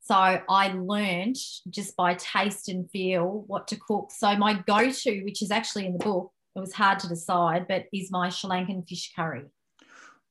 [0.00, 1.36] So I learned
[1.68, 4.10] just by taste and feel what to cook.
[4.10, 7.84] So my go-to, which is actually in the book, it was hard to decide, but
[7.92, 9.44] is my Sri Lankan fish curry.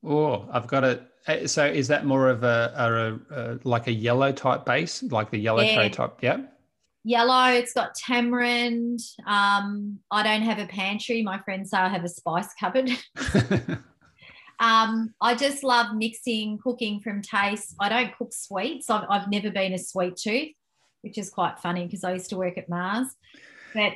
[0.04, 1.50] Oh, I've got it.
[1.50, 5.38] So is that more of a, a, a like a yellow type base, like the
[5.38, 5.74] yellow Yeah.
[5.74, 6.18] tray type?
[6.22, 6.38] Yeah.
[7.04, 9.00] Yellow, it's got tamarind.
[9.26, 11.22] Um, I don't have a pantry.
[11.22, 12.90] My friends say I have a spice cupboard.
[14.60, 17.74] Um, I just love mixing cooking from taste.
[17.80, 18.90] I don't cook sweets.
[18.90, 20.52] I've, I've never been a sweet tooth,
[21.02, 23.08] which is quite funny because I used to work at Mars.
[23.74, 23.92] But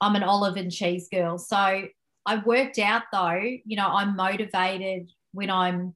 [0.00, 1.36] I'm an olive and cheese girl.
[1.38, 1.56] So
[2.26, 5.94] I worked out though, you know, I'm motivated when I'm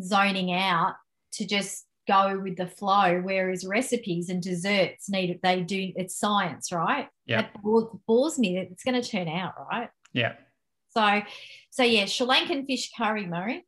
[0.00, 0.94] zoning out
[1.32, 3.20] to just go with the flow.
[3.22, 7.08] Whereas recipes and desserts need it, they do it's science, right?
[7.26, 7.42] Yeah.
[7.42, 8.58] That bores, bores me.
[8.58, 9.90] It's going to turn out right.
[10.12, 10.34] yeah.
[10.90, 11.22] So,
[11.70, 13.66] so yeah, Sri Lankan fish curry, Murray.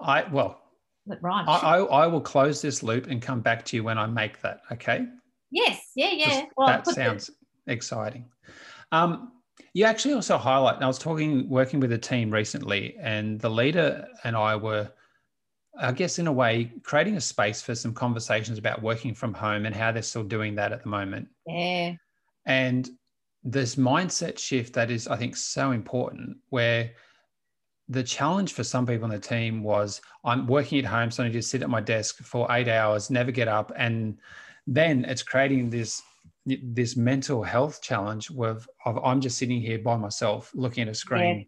[0.00, 0.60] I well,
[1.06, 1.48] That rhymes.
[1.48, 4.40] I, I I will close this loop and come back to you when I make
[4.42, 4.60] that.
[4.72, 5.06] Okay.
[5.50, 6.44] yes, yeah, yeah.
[6.56, 7.30] Well, that the- sounds
[7.66, 8.26] exciting.
[8.92, 9.32] Um,
[9.72, 13.50] you actually also highlight, and I was talking, working with a team recently, and the
[13.50, 14.90] leader and I were,
[15.78, 19.66] I guess, in a way, creating a space for some conversations about working from home
[19.66, 21.28] and how they're still doing that at the moment.
[21.46, 21.94] yeah,
[22.46, 22.88] And
[23.44, 26.92] this mindset shift that is, I think, so important, where
[27.88, 31.28] the challenge for some people on the team was I'm working at home, so I
[31.28, 33.70] just sit at my desk for eight hours, never get up.
[33.76, 34.18] And
[34.66, 36.02] then it's creating this
[36.46, 40.94] this mental health challenge with of I'm just sitting here by myself looking at a
[40.94, 41.46] screen.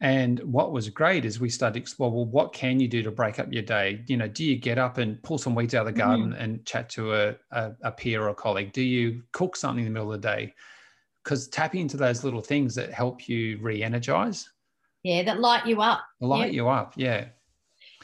[0.00, 3.10] And what was great is we started to explore, well, what can you do to
[3.10, 4.02] break up your day?
[4.08, 6.42] You know, do you get up and pull some weeds out of the garden mm-hmm.
[6.42, 8.72] and chat to a, a, a peer or a colleague?
[8.72, 10.54] Do you cook something in the middle of the day?
[11.22, 14.48] Because tapping into those little things that help you re-energize,
[15.04, 16.04] yeah, that light you up.
[16.20, 16.56] light Yeah.
[16.56, 16.94] you up.
[16.96, 17.26] Yeah.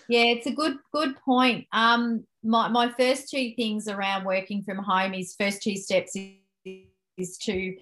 [0.09, 1.67] Yeah, it's a good good point.
[1.73, 6.85] Um, my my first two things around working from home is first two steps is,
[7.17, 7.77] is to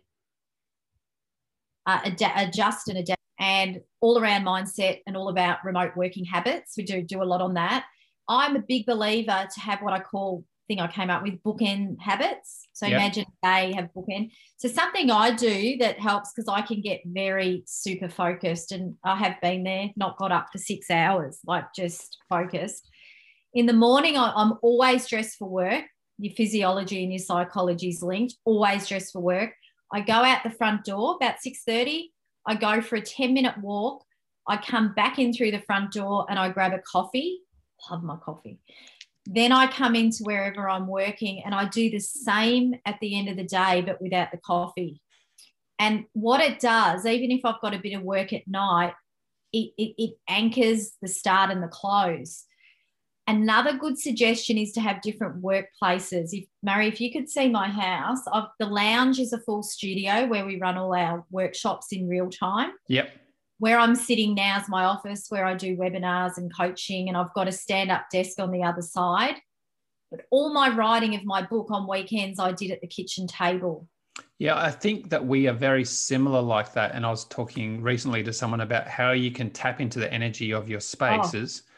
[1.87, 6.75] uh, ad- adjust and adapt, and all around mindset and all about remote working habits.
[6.77, 7.85] We do do a lot on that.
[8.29, 12.01] I'm a big believer to have what I call thing I came up with bookend
[12.01, 12.69] habits.
[12.73, 12.97] So Yeah.
[12.97, 14.31] imagine they have bookend.
[14.57, 19.17] So something I do that helps because I can get very super focused, and I
[19.17, 22.89] have been there, not got up for six hours, like just focused.
[23.55, 25.85] In the morning, I, I'm always dressed for work.
[26.19, 28.35] Your physiology and your psychology is linked.
[28.45, 29.53] Always dressed for work.
[29.93, 32.13] I go out the front door about six thirty.
[32.47, 34.05] I go for a ten minute walk.
[34.49, 37.41] I come back in through the front door and I grab a coffee.
[37.91, 38.59] Love my coffee.
[39.27, 43.29] Then I come into wherever I'm working and I do the same at the end
[43.29, 45.01] of the day, but without the coffee.
[45.79, 48.95] And what it does, even if I've got a bit of work at night,
[49.53, 52.45] it, it, it anchors the start and the close.
[53.29, 56.29] Another good suggestion is to have different workplaces.
[56.33, 60.27] If Murray, if you could see my house, I've, the lounge is a full studio
[60.27, 62.71] where we run all our workshops in real time.
[62.89, 63.11] Yep.
[63.59, 67.33] Where I'm sitting now is my office where I do webinars and coaching, and I've
[67.35, 69.37] got a stand up desk on the other side.
[70.11, 73.89] But all my writing of my book on weekends I did at the kitchen table.
[74.39, 76.93] Yeah, I think that we are very similar like that.
[76.93, 80.53] And I was talking recently to someone about how you can tap into the energy
[80.53, 80.81] of your oh.
[80.81, 81.63] spaces.
[81.65, 81.73] Oh.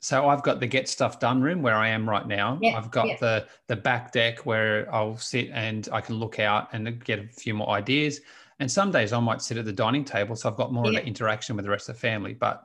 [0.00, 2.58] So I've got the get stuff done room where I am right now.
[2.62, 3.18] Yep, I've got yep.
[3.18, 7.26] the the back deck where I'll sit and I can look out and get a
[7.26, 8.20] few more ideas.
[8.60, 10.94] And some days I might sit at the dining table, so I've got more yep.
[10.94, 12.34] of an interaction with the rest of the family.
[12.34, 12.64] But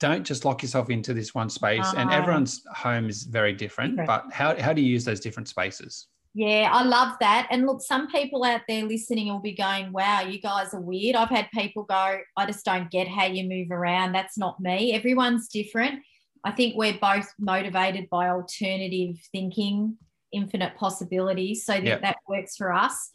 [0.00, 1.86] don't just lock yourself into this one space.
[1.96, 3.96] And everyone's home is very different.
[3.96, 4.06] different.
[4.06, 6.06] But how how do you use those different spaces?
[6.36, 7.46] Yeah, I love that.
[7.50, 11.14] And look, some people out there listening will be going, wow, you guys are weird.
[11.14, 14.12] I've had people go, I just don't get how you move around.
[14.12, 14.92] That's not me.
[14.94, 16.02] Everyone's different.
[16.42, 19.96] I think we're both motivated by alternative thinking,
[20.32, 21.64] infinite possibilities.
[21.64, 22.02] So that, yep.
[22.02, 23.10] that works for us.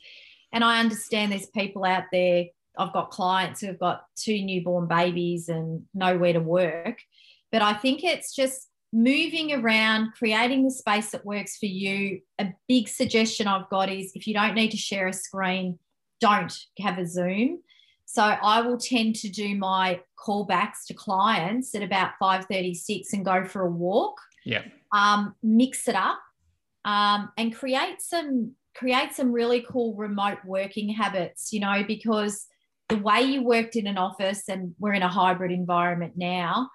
[0.52, 2.46] And I understand there's people out there.
[2.78, 7.02] I've got clients who've got two newborn babies and nowhere to work.
[7.52, 12.22] But I think it's just moving around, creating the space that works for you.
[12.40, 15.78] A big suggestion I've got is if you don't need to share a screen,
[16.20, 17.60] don't have a Zoom.
[18.06, 23.46] So I will tend to do my callbacks to clients at about 5:36 and go
[23.46, 24.20] for a walk.
[24.46, 24.64] Yeah.
[24.92, 26.20] Um, mix it up
[26.86, 32.48] um, and create some create some really cool remote working habits, you know, because
[32.88, 36.70] the way you worked in an office and we're in a hybrid environment now,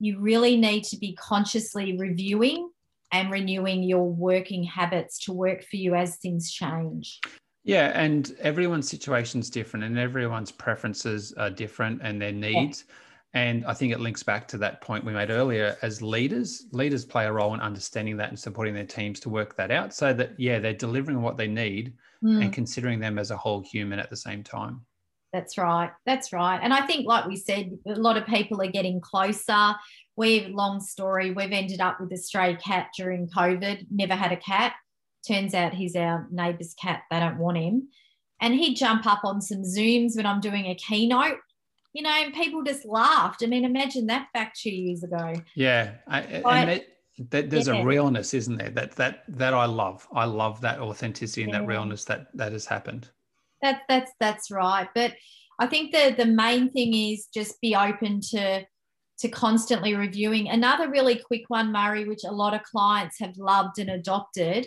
[0.00, 2.68] you really need to be consciously reviewing
[3.12, 7.20] and renewing your working habits to work for you as things change.
[7.62, 12.84] Yeah, and everyone's situation is different and everyone's preferences are different and their needs.
[12.86, 12.94] Yeah.
[13.34, 16.66] And I think it links back to that point we made earlier as leaders.
[16.70, 19.92] Leaders play a role in understanding that and supporting their teams to work that out
[19.92, 22.42] so that, yeah, they're delivering what they need mm.
[22.42, 24.82] and considering them as a whole human at the same time.
[25.32, 25.90] That's right.
[26.06, 26.60] That's right.
[26.62, 29.74] And I think, like we said, a lot of people are getting closer.
[30.14, 34.36] We've, long story, we've ended up with a stray cat during COVID, never had a
[34.36, 34.74] cat.
[35.26, 37.02] Turns out he's our neighbour's cat.
[37.10, 37.88] They don't want him.
[38.40, 41.38] And he'd jump up on some Zooms when I'm doing a keynote,
[41.94, 43.42] you know, and people just laughed.
[43.42, 45.34] I mean, imagine that back two years ago.
[45.54, 45.92] Yeah.
[46.08, 46.88] I, and it,
[47.30, 47.80] that, there's yeah.
[47.80, 48.70] a realness, isn't there?
[48.70, 50.06] That that that I love.
[50.12, 51.60] I love that authenticity and yeah.
[51.60, 53.08] that realness that that has happened.
[53.62, 54.88] That, that's that's right.
[54.94, 55.14] But
[55.60, 58.66] I think the the main thing is just be open to
[59.20, 60.48] to constantly reviewing.
[60.48, 64.66] Another really quick one, Murray, which a lot of clients have loved and adopted,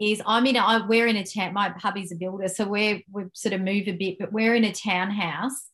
[0.00, 0.54] is I'm in.
[0.54, 1.54] A, we're in a town.
[1.54, 4.64] My hubby's a builder, so we're we sort of move a bit, but we're in
[4.64, 5.69] a townhouse,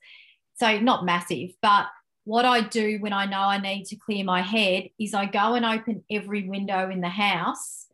[0.58, 1.50] so not massive.
[1.62, 1.86] But
[2.24, 5.54] what I do when I know I need to clear my head is I go
[5.54, 7.86] and open every window in the house,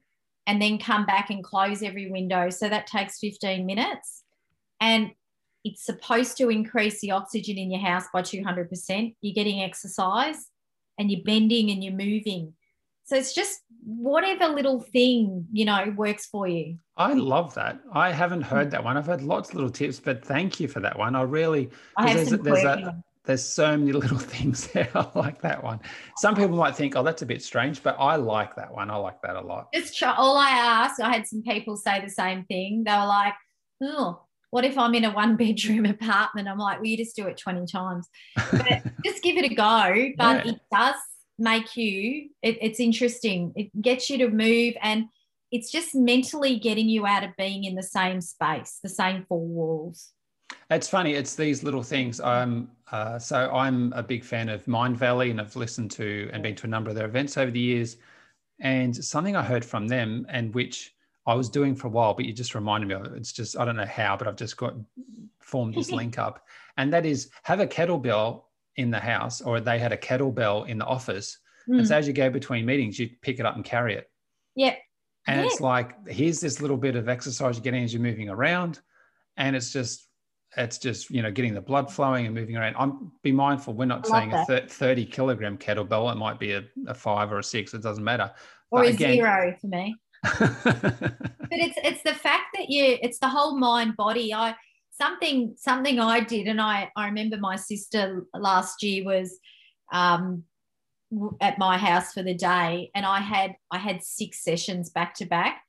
[0.47, 2.51] and then come back and close every window.
[2.51, 4.23] So that takes 15 minutes
[4.81, 5.13] and
[5.65, 9.15] it's supposed to increase the oxygen in your house by 200%.
[9.21, 10.49] You're getting exercise
[10.99, 12.55] and you're bending and you're moving.
[13.05, 16.79] So it's just whatever little thing, you know, works for you.
[16.97, 17.81] I love that.
[17.93, 18.97] I haven't heard that one.
[18.97, 21.17] I've had lots of little tips, but thank you for that one.
[21.17, 24.89] I really, I have there's, some there's, a, there's so many little things there.
[24.95, 25.81] I like that one.
[26.17, 28.91] Some people might think, oh, that's a bit strange, but I like that one.
[28.91, 29.73] I like that a lot.
[29.75, 32.85] Just try, all I ask, I had some people say the same thing.
[32.85, 33.35] They were like,
[33.83, 36.47] oh, what if I'm in a one bedroom apartment?
[36.47, 38.09] I'm like, well, you just do it 20 times.
[38.37, 40.13] But just give it a go.
[40.17, 40.53] But yeah.
[40.53, 40.95] it does
[41.43, 43.53] make you, it, it's interesting.
[43.57, 45.07] It gets you to move and
[45.51, 49.47] it's just mentally getting you out of being in the same space, the same four
[49.47, 50.13] walls.
[50.71, 51.15] It's funny.
[51.15, 52.21] It's these little things.
[52.21, 56.55] I'm uh, so I'm a big fan of Mindvalley and I've listened to and been
[56.57, 57.97] to a number of their events over the years.
[58.61, 60.95] And something I heard from them, and which
[61.27, 63.13] I was doing for a while, but you just reminded me of it.
[63.17, 64.75] It's just, I don't know how, but I've just got
[65.41, 66.47] formed this link up.
[66.77, 68.43] And that is have a kettlebell
[68.77, 71.39] in the house, or they had a kettlebell in the office.
[71.69, 71.79] Mm.
[71.79, 74.11] And so as you go between meetings, you pick it up and carry it.
[74.57, 74.79] Yep.
[75.27, 78.81] And it's like, here's this little bit of exercise you're getting as you're moving around.
[79.37, 80.09] And it's just,
[80.57, 82.75] it's just, you know, getting the blood flowing and moving around.
[82.77, 83.75] I'm be mindful.
[83.75, 84.51] We're not saying that.
[84.51, 86.13] a 30 kilogram kettlebell.
[86.13, 87.73] It might be a, a, five or a six.
[87.73, 88.33] It doesn't matter.
[88.71, 89.97] Or but a again, zero for me.
[90.23, 94.33] but it's it's the fact that you it's the whole mind body.
[94.33, 94.55] I
[95.03, 99.39] something something I did, and I I remember my sister last year was
[99.93, 100.45] um,
[101.41, 105.27] at my house for the day, and I had I had six sessions back to
[105.27, 105.63] back,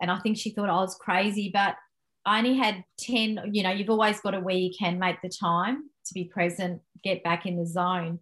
[0.00, 1.76] and I think she thought I was crazy, but
[2.24, 3.40] I only had ten.
[3.52, 6.80] You know, you've always got a where you can make the time to be present,
[7.02, 8.18] get back in the zone.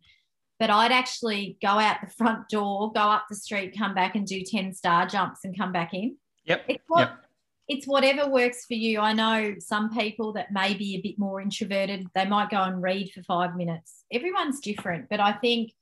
[0.59, 4.27] but I'd actually go out the front door, go up the street, come back and
[4.27, 6.17] do 10 star jumps and come back in.
[6.47, 6.65] Yep.
[7.01, 7.26] Yep.
[7.69, 9.01] It's whatever works for you.
[9.01, 12.83] I know some people that may be a bit more introverted, they might go and
[12.83, 14.05] read for five minutes.
[14.13, 15.73] Everyone's different, but I think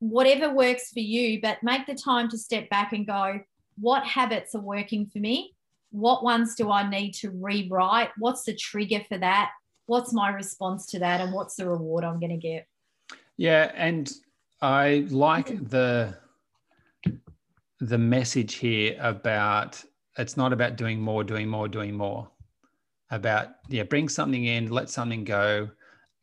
[0.00, 3.40] whatever works for you, but make the time to step back and go,
[3.78, 5.54] what habits are working for me?
[5.90, 8.10] What ones do I need to rewrite?
[8.18, 9.50] What's the trigger for that?
[9.86, 11.20] What's my response to that?
[11.20, 12.66] And what's the reward I'm going to get?
[13.36, 14.10] Yeah, and
[14.60, 16.16] I like the
[17.80, 19.82] the message here about
[20.18, 22.28] it's not about doing more, doing more, doing more.
[23.10, 25.68] About yeah, bring something in, let something go,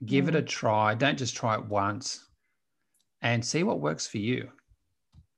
[0.06, 0.96] give it a try.
[0.96, 2.26] Don't just try it once,
[3.22, 4.50] and see what works for you.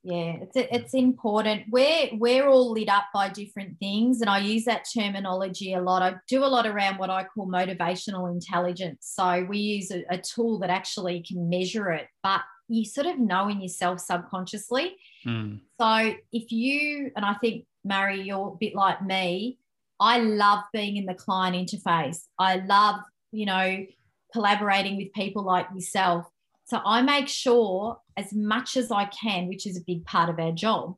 [0.03, 1.63] Yeah, it's it's important.
[1.69, 6.01] We're we're all lit up by different things, and I use that terminology a lot.
[6.01, 9.11] I do a lot around what I call motivational intelligence.
[9.13, 13.19] So we use a, a tool that actually can measure it, but you sort of
[13.19, 14.95] know in yourself subconsciously.
[15.25, 15.59] Mm.
[15.79, 19.57] So if you and I think Murray, you're a bit like me.
[19.99, 22.25] I love being in the client interface.
[22.39, 23.01] I love,
[23.31, 23.85] you know,
[24.33, 26.25] collaborating with people like yourself.
[26.65, 30.39] So I make sure as much as I can, which is a big part of
[30.39, 30.95] our job,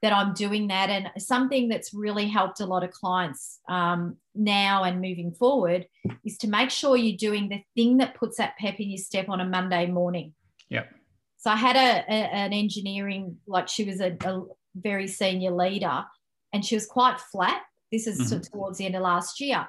[0.00, 0.90] that I'm doing that.
[0.90, 5.86] And something that's really helped a lot of clients um, now and moving forward
[6.24, 9.28] is to make sure you're doing the thing that puts that pep in your step
[9.28, 10.34] on a Monday morning.
[10.70, 10.88] Yep.
[11.38, 14.42] So I had a, a an engineering, like she was a, a,
[14.76, 16.04] very senior leader,
[16.52, 17.62] and she was quite flat.
[17.90, 18.50] This is Mhm.
[18.50, 19.68] towards the end of last year.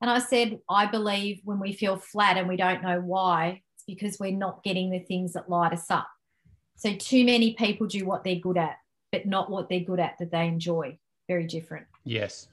[0.00, 3.84] And I said, I believe when we feel flat and we don't know why, it's
[3.86, 6.08] because we're not getting the things that light us up.
[6.76, 8.76] So too many people do what they're good at,
[9.10, 10.98] but not what they're good at that they enjoy.
[11.28, 11.86] Very different.
[12.04, 12.48] Yes.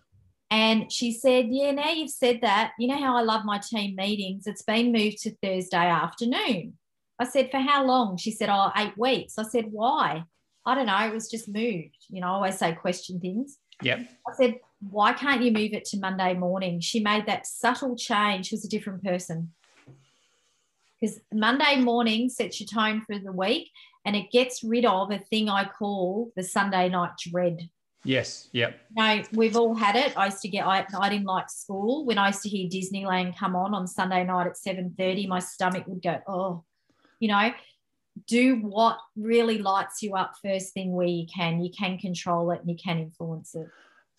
[0.50, 3.96] And she said, Yeah, now you've said that, you know how I love my team
[3.96, 4.48] meetings?
[4.48, 6.78] It's been moved to Thursday afternoon.
[7.20, 8.18] I said, For how long?
[8.18, 9.38] She said, Oh, eight weeks.
[9.38, 10.24] I said, Why?
[10.66, 10.98] I don't know.
[11.06, 11.98] It was just moved.
[12.10, 13.58] You know, I always say question things.
[13.82, 14.00] Yep.
[14.28, 14.56] I said,
[14.90, 16.80] Why can't you move it to Monday morning?
[16.80, 18.48] She made that subtle change.
[18.48, 19.54] She was a different person.
[21.00, 23.70] Because Monday morning sets your tone for the week
[24.06, 27.70] and it gets rid of a thing I call the Sunday night dread.
[28.06, 28.50] Yes.
[28.52, 28.80] Yep.
[28.96, 30.18] No, we've all had it.
[30.18, 30.66] I used to get.
[30.66, 34.26] I, I didn't like school when I used to hear Disneyland come on on Sunday
[34.26, 35.26] night at seven thirty.
[35.26, 36.64] My stomach would go, oh,
[37.20, 37.52] you know.
[38.28, 41.64] Do what really lights you up first thing where you can.
[41.64, 43.68] You can control it and you can influence it.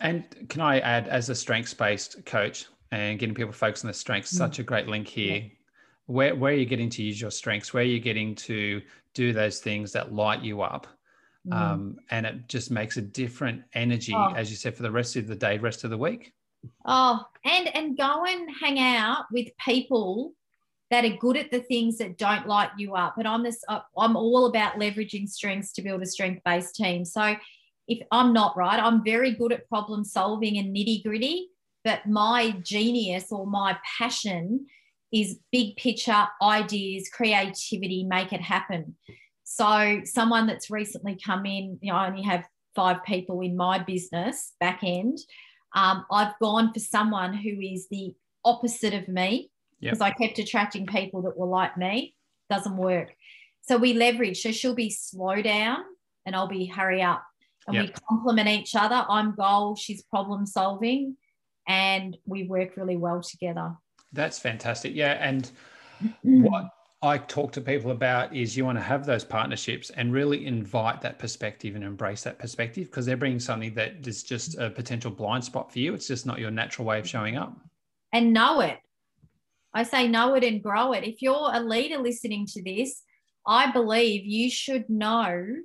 [0.01, 3.95] And can I add, as a strengths based coach and getting people focused on the
[3.95, 4.39] strengths, Mm.
[4.39, 5.51] such a great link here.
[6.07, 7.73] Where, where are you getting to use your strengths?
[7.73, 8.83] Where are you getting to
[9.15, 10.87] do those things that light you up?
[11.47, 11.55] Mm.
[11.55, 14.33] Um, and it just makes a different energy, Oh.
[14.35, 16.33] as you said, for the rest of the day, rest of the week.
[16.85, 20.33] Oh, and and go and hang out with people
[20.91, 23.19] that are good at the things that don't light you up.
[23.19, 23.63] And I'm this.
[23.69, 27.05] uh, I'm all about leveraging strengths to build a strength-based team.
[27.05, 27.37] So
[27.89, 31.49] if I'm not right, I'm very good at problem solving and nitty gritty.
[31.85, 34.67] But my genius or my passion
[35.13, 38.97] is big picture ideas, creativity, make it happen.
[39.45, 43.79] So someone that's recently come in, you know, I only have five people in my
[43.79, 45.19] business back end
[45.75, 48.15] um, I've gone for someone who is the
[48.45, 49.51] opposite of me
[49.85, 49.93] Yep.
[49.93, 52.15] because I kept attracting people that were like me.
[52.49, 53.15] Doesn't work.
[53.63, 54.41] So we leverage.
[54.41, 55.79] So she'll be slow down
[56.25, 57.23] and I'll be hurry up.
[57.67, 59.05] And we complement each other.
[59.09, 61.17] I'm goal, she's problem solving,
[61.67, 63.75] and we work really well together.
[64.13, 64.95] That's fantastic.
[64.95, 65.13] Yeah.
[65.13, 65.51] And
[66.23, 66.69] what
[67.03, 71.01] I talk to people about is you want to have those partnerships and really invite
[71.03, 75.11] that perspective and embrace that perspective because they're bringing something that is just a potential
[75.11, 75.95] blind spot for you.
[75.95, 77.57] It's just not your natural way of showing up.
[78.13, 78.79] and know it.
[79.75, 81.05] I say know it and grow it.
[81.05, 83.03] If you're a leader listening to this,
[83.47, 85.57] I believe you should know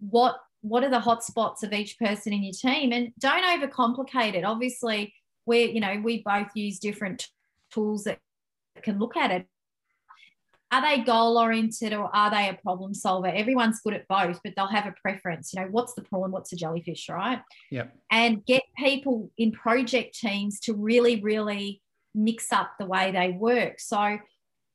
[0.00, 4.34] what what are the hot spots of each person in your team and don't overcomplicate
[4.34, 4.44] it.
[4.44, 5.14] Obviously,
[5.46, 7.28] we you know, we both use different
[7.72, 8.18] tools that
[8.82, 9.46] can look at it.
[10.72, 13.28] Are they goal oriented or are they a problem solver?
[13.28, 15.52] Everyone's good at both, but they'll have a preference.
[15.54, 17.40] You know, what's the prawn, what's the jellyfish, right?
[17.70, 17.94] Yep.
[18.10, 21.80] and get people in project teams to really, really
[22.16, 23.78] mix up the way they work.
[23.78, 24.18] So,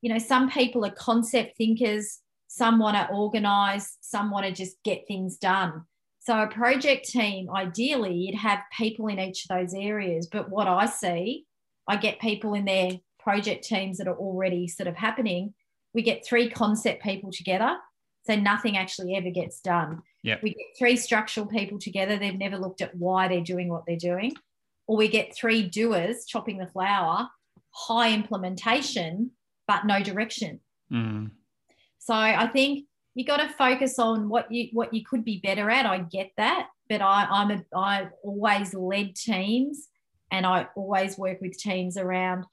[0.02, 4.78] you know, some people are concept thinkers, some want to organize, some want to just
[4.84, 5.84] get things done.
[6.20, 10.28] So, a project team, ideally, you'd have people in each of those areas.
[10.32, 11.46] But what I see,
[11.88, 15.54] I get people in their project teams that are already sort of happening.
[15.94, 17.76] We get three concept people together.
[18.28, 20.44] So, nothing actually ever gets done Yep.
[20.44, 23.96] we get three structural people together they've never looked at why they're doing what they're
[23.98, 24.34] doing
[24.88, 27.28] or we get three doers chopping the flower
[27.72, 29.32] high implementation
[29.68, 30.60] but no direction
[30.92, 31.32] Mm.
[32.00, 35.70] So I think you got to focus on what you what you could be better
[35.70, 35.86] at.
[35.86, 39.88] I get that, but I, I'm a I always led teams,
[40.32, 42.46] and I always work with teams around.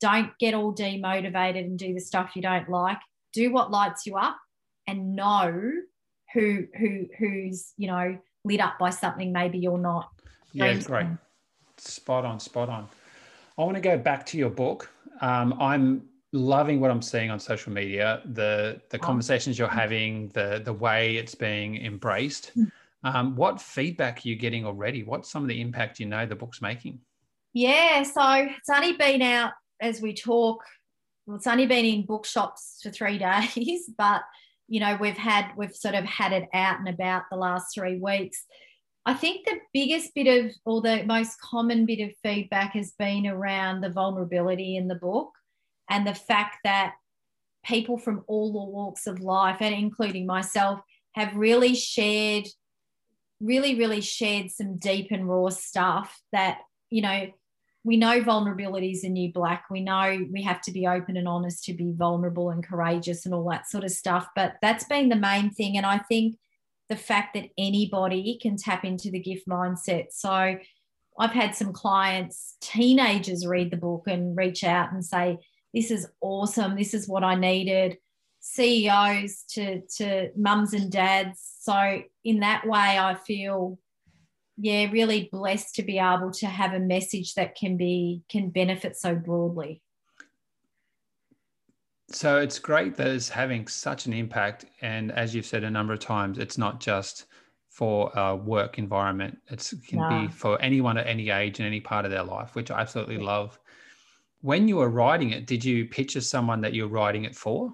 [0.00, 2.98] Don't get all demotivated and do the stuff you don't like.
[3.32, 4.36] Do what lights you up,
[4.86, 5.72] and know
[6.32, 10.10] who who who's you know lit up by something maybe you're not.
[10.52, 11.06] Yeah, great.
[11.06, 11.18] come.
[11.86, 12.88] Spot on, spot on.
[13.58, 14.90] I want to go back to your book.
[15.20, 20.60] Um, I'm loving what I'm seeing on social media, the the conversations you're having, the
[20.64, 22.52] the way it's being embraced.
[23.04, 25.02] Um, what feedback are you getting already?
[25.02, 27.00] What's some of the impact you know the book's making?
[27.52, 30.64] Yeah, so it's only been out as we talk.
[31.26, 33.18] Well, it's only been in bookshops for three
[33.56, 34.22] days, but
[34.66, 37.98] you know we've had we've sort of had it out and about the last three
[37.98, 38.44] weeks.
[39.06, 43.26] I think the biggest bit of or the most common bit of feedback has been
[43.26, 45.30] around the vulnerability in the book
[45.90, 46.94] and the fact that
[47.64, 50.80] people from all the walks of life and including myself
[51.12, 52.46] have really shared
[53.40, 57.26] really really shared some deep and raw stuff that you know
[57.84, 59.66] we know vulnerability is a new black.
[59.70, 63.34] We know we have to be open and honest to be vulnerable and courageous and
[63.34, 64.26] all that sort of stuff.
[64.34, 65.76] But that's been the main thing.
[65.76, 66.36] And i think
[66.88, 70.06] the fact that anybody can tap into the gift mindset.
[70.10, 70.56] So
[71.16, 75.38] i've had some clients teenagers read the book and reach out and say
[75.72, 76.76] this is awesome.
[76.76, 77.98] This is what i needed.
[78.40, 81.40] Ceos to to mums and dads.
[81.60, 83.78] So in that way i feel
[84.56, 88.96] yeah really blessed to be able to have a message that can be can benefit
[88.96, 89.82] so broadly
[92.14, 94.66] So it's great that it's having such an impact.
[94.80, 97.26] And as you've said a number of times, it's not just
[97.68, 99.36] for a work environment.
[99.48, 100.08] It can No.
[100.08, 103.18] be for anyone at any age and any part of their life, which I absolutely
[103.18, 103.58] love.
[104.42, 107.72] When you were writing it, did you picture someone that you're writing it for?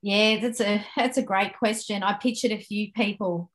[0.00, 2.02] Yeah, that's a that's a great question.
[2.02, 3.50] I pictured a few people.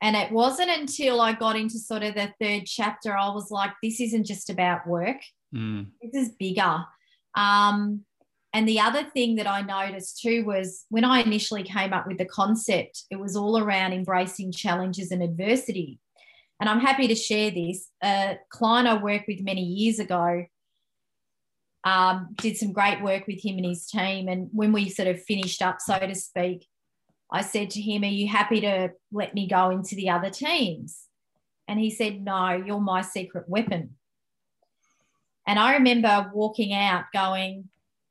[0.00, 3.72] And it wasn't until I got into sort of the third chapter, I was like,
[3.82, 5.18] this isn't just about work.
[5.54, 6.84] Mm, This is bigger.
[7.34, 8.04] Um,
[8.58, 12.18] and the other thing that I noticed too was when I initially came up with
[12.18, 16.00] the concept, it was all around embracing challenges and adversity.
[16.60, 17.88] And I'm happy to share this.
[18.02, 20.44] A client I worked with many years ago
[21.84, 24.26] um, did some great work with him and his team.
[24.26, 26.66] And when we sort of finished up, so to speak,
[27.30, 31.04] I said to him, Are you happy to let me go into the other teams?
[31.68, 33.94] And he said, No, you're my secret weapon.
[35.46, 37.68] And I remember walking out going,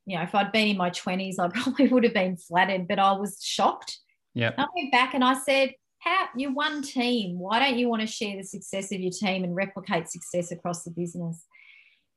[0.07, 2.97] you know, if I'd been in my 20s, I probably would have been flattered, but
[2.97, 3.99] I was shocked.
[4.33, 4.53] yeah.
[4.57, 7.37] I went back and I said, How you're one team.
[7.37, 10.83] Why don't you want to share the success of your team and replicate success across
[10.83, 11.43] the business?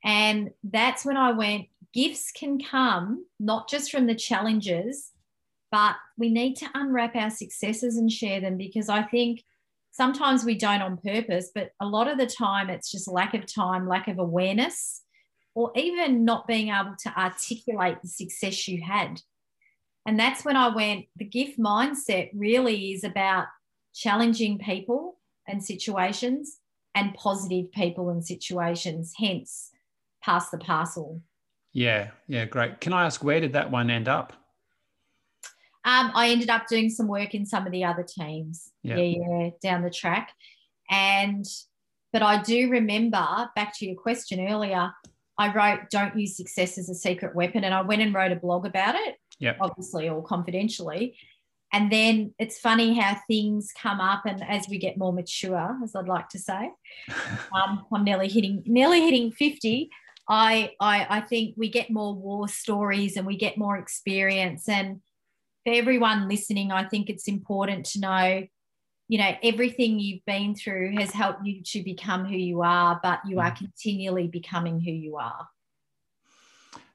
[0.03, 5.11] And that's when I went, gifts can come not just from the challenges,
[5.69, 9.43] but we need to unwrap our successes and share them because I think
[9.91, 13.45] sometimes we don't on purpose, but a lot of the time it's just lack of
[13.45, 15.03] time, lack of awareness,
[15.53, 19.21] or even not being able to articulate the success you had.
[20.05, 23.47] And that's when I went, the gift mindset really is about
[23.93, 26.59] challenging people and situations
[26.95, 29.71] and positive people and situations, hence
[30.23, 31.21] pass the parcel.
[31.73, 32.11] Yeah.
[32.27, 32.45] Yeah.
[32.45, 32.81] Great.
[32.81, 34.33] Can I ask, where did that one end up?
[35.83, 38.69] Um, I ended up doing some work in some of the other teams.
[38.83, 38.97] Yeah.
[38.97, 40.31] Yeah, yeah, down the track.
[40.89, 41.45] And
[42.13, 44.91] but I do remember back to your question earlier,
[45.41, 47.63] I wrote Don't use success as a secret weapon.
[47.63, 49.57] And I went and wrote a blog about it, Yep.
[49.59, 51.17] obviously all confidentially.
[51.73, 55.95] And then it's funny how things come up and as we get more mature, as
[55.95, 56.69] I'd like to say,
[57.55, 59.89] um, I'm nearly hitting nearly hitting 50.
[60.29, 64.69] I, I I think we get more war stories and we get more experience.
[64.69, 65.01] And
[65.65, 68.47] for everyone listening, I think it's important to know,
[69.11, 73.19] you know, everything you've been through has helped you to become who you are, but
[73.27, 75.49] you are continually becoming who you are.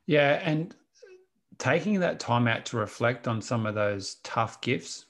[0.06, 0.74] Yeah, and
[1.58, 5.04] taking that time out to reflect on some of those tough gifts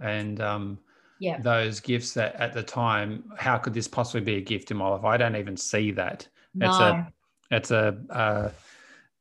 [0.00, 0.78] and um,
[1.18, 1.42] Yeah.
[1.42, 4.88] those gifts that at the time, how could this possibly be a gift in my
[4.88, 5.04] life?
[5.04, 6.26] I don't even see that.
[6.54, 6.68] no.
[6.68, 7.12] It's a
[7.50, 8.50] it's a a,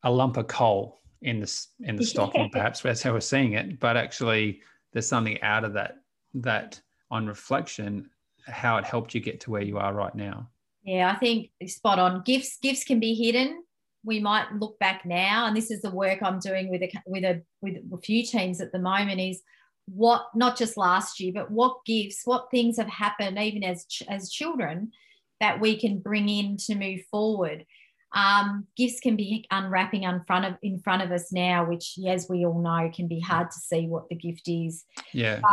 [0.04, 3.78] a lump of coal in the in the stocking, perhaps that's how we're seeing it.
[3.78, 4.62] But actually,
[4.94, 5.98] there's something out of that
[6.36, 6.80] that
[7.12, 8.10] on reflection,
[8.46, 10.50] how it helped you get to where you are right now.
[10.84, 12.24] Yeah, I think spot on.
[12.24, 13.64] Gifts gifts can be hidden.
[14.04, 17.24] We might look back now, and this is the work I'm doing with a with
[17.24, 19.20] a with a few teams at the moment.
[19.20, 19.42] Is
[19.86, 24.32] what not just last year, but what gifts, what things have happened even as as
[24.32, 24.92] children
[25.40, 27.66] that we can bring in to move forward.
[28.14, 32.28] Um, gifts can be unwrapping in front of in front of us now, which, as
[32.30, 34.86] we all know, can be hard to see what the gift is.
[35.14, 35.40] Yeah.
[35.42, 35.52] But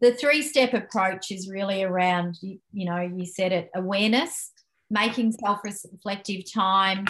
[0.00, 4.52] the three step approach is really around, you, you know, you said it, awareness,
[4.90, 7.06] making self reflective time,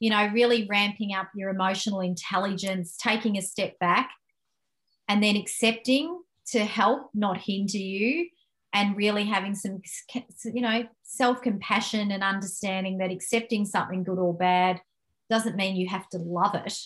[0.00, 4.10] you know, really ramping up your emotional intelligence, taking a step back,
[5.08, 8.28] and then accepting to help, not hinder you,
[8.74, 9.80] and really having some,
[10.44, 14.80] you know, self compassion and understanding that accepting something good or bad
[15.30, 16.76] doesn't mean you have to love it,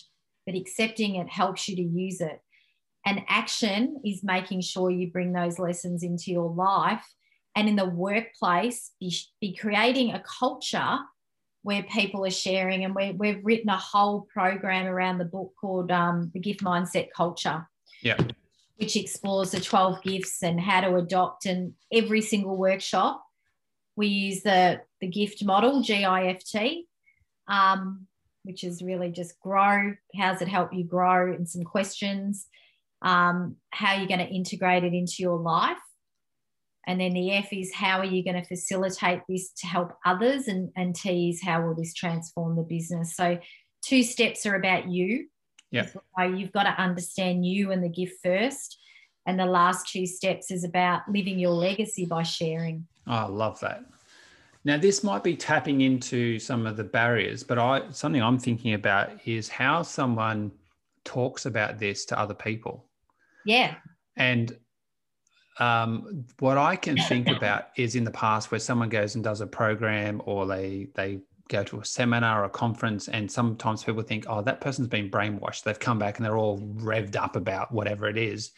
[0.45, 2.39] but accepting it helps you to use it.
[3.05, 7.05] And action is making sure you bring those lessons into your life.
[7.55, 10.99] And in the workplace, be, be creating a culture
[11.63, 12.83] where people are sharing.
[12.83, 17.09] And we, we've written a whole program around the book called um, The Gift Mindset
[17.15, 17.67] Culture.
[18.01, 18.17] Yeah
[18.79, 21.45] which explores the 12 gifts and how to adopt.
[21.45, 23.21] And every single workshop,
[23.97, 26.85] we use the, the gift model, GIFT,
[27.49, 28.07] um,
[28.43, 29.95] which is really just grow.
[30.15, 31.33] How's it help you grow?
[31.33, 32.47] And some questions.
[33.01, 35.77] Um, how you're going to integrate it into your life.
[36.85, 40.47] And then the F is how are you going to facilitate this to help others?
[40.47, 43.15] And, and T is how will this transform the business?
[43.15, 43.37] So,
[43.81, 45.27] two steps are about you
[45.71, 45.87] yeah.
[46.17, 48.77] You've got to understand you and the gift first.
[49.25, 52.87] And the last two steps is about living your legacy by sharing.
[53.05, 53.85] Oh, I love that.
[54.65, 58.73] Now, this might be tapping into some of the barriers, but I something I'm thinking
[58.73, 60.51] about is how someone
[61.05, 62.85] talks about this to other people.
[63.49, 63.77] Yeah.
[64.15, 64.55] And
[65.59, 69.41] um, what I can think about is in the past where someone goes and does
[69.41, 74.03] a program or they they go to a seminar or a conference and sometimes people
[74.03, 75.63] think oh that person's been brainwashed.
[75.63, 78.51] They've come back and they're all revved up about whatever it is.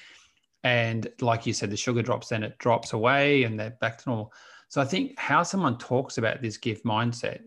[0.66, 4.10] And like you said the sugar drops then it drops away and they're back to
[4.10, 4.34] normal.
[4.68, 7.40] So i think how someone talks about this gift mindset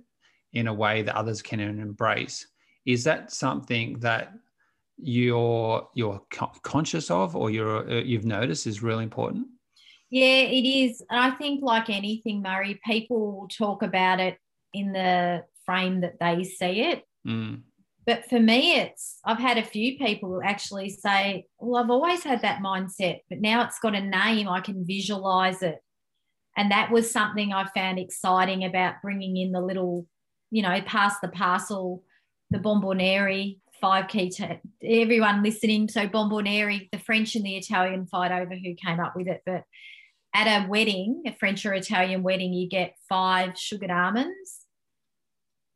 [0.55, 2.47] in a way that others can embrace
[2.87, 4.33] is that something that
[4.97, 6.23] you're you're
[6.63, 9.47] conscious of or you're uh, you've noticed is really important
[10.11, 14.39] yeah it is and i think like anything murray people talk about it
[14.73, 17.61] in the frame that they see it mm.
[18.07, 22.43] but for me it's i've had a few people actually say well i've always had
[22.43, 25.79] that mindset but now it's got a name i can visualize it
[26.57, 30.07] and that was something i found exciting about bringing in the little
[30.53, 32.05] you know past the parcel
[32.55, 33.59] the bomboniere.
[33.85, 34.31] Five key.
[34.31, 35.91] to everyone listening.
[35.91, 39.43] So Bomboniere, the French and the Italian fight over who came up with it.
[39.45, 39.65] But
[40.35, 44.61] at a wedding, a French or Italian wedding, you get five sugared almonds.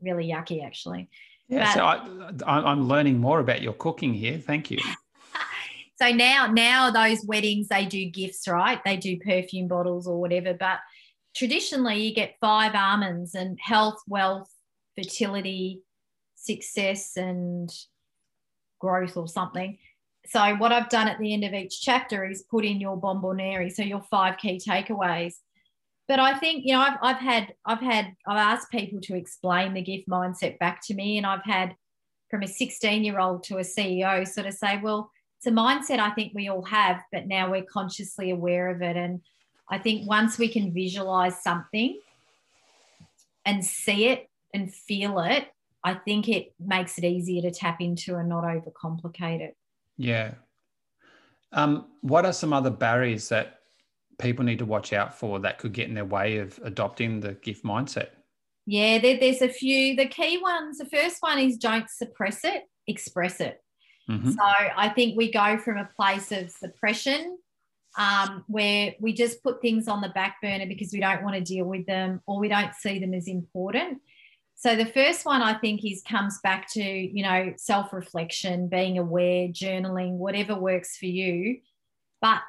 [0.01, 1.11] Really yucky, actually.
[1.51, 2.07] Yeah, but,
[2.39, 4.39] so I, am learning more about your cooking here.
[4.39, 4.79] Thank you.
[6.01, 8.83] so now, now those weddings they do gifts, right?
[8.87, 10.55] They do perfume bottles or whatever.
[10.55, 10.79] But
[11.37, 14.51] traditionally, you get five almonds, and health, wealth,
[14.97, 15.83] fertility,
[16.37, 17.71] success, and
[18.79, 19.79] growth or something.
[20.27, 23.73] So what I've done at the end of each chapter is put in your bomboniere,
[23.73, 25.35] so your five key takeaways
[26.09, 29.75] but I think you know I've, I've had I've had I've asked people to explain
[29.75, 31.77] the gift mindset back to me, and I've had
[32.31, 35.99] from a 16 year old to a CEO sort of say, well, it's a mindset
[35.99, 38.97] I think we all have, but now we're consciously aware of it.
[38.97, 39.21] And
[39.71, 42.01] I think once we can visualize something
[43.45, 45.49] and see it and feel it,
[45.85, 49.57] I think it makes it easier to tap into and not overcomplicate it.
[49.97, 50.33] Yeah.
[51.53, 53.61] Um, what are some other barriers that
[54.19, 57.35] people need to watch out for that could get in their way of adopting the
[57.35, 58.09] gift mindset?
[58.67, 59.97] Yeah, there, there's a few.
[59.97, 63.63] The key ones, the first one is don't suppress it, express it.
[64.11, 64.33] Mm-hmm.
[64.33, 67.39] So I think we go from a place of suppression
[67.97, 71.41] um, where we just put things on the back burner because we don't want to
[71.41, 74.01] deal with them or we don't see them as important.
[74.59, 79.47] So the first one I think is comes back to, you know, self-reflection, being aware,
[79.47, 81.61] journaling, whatever works for you.
[82.21, 82.43] But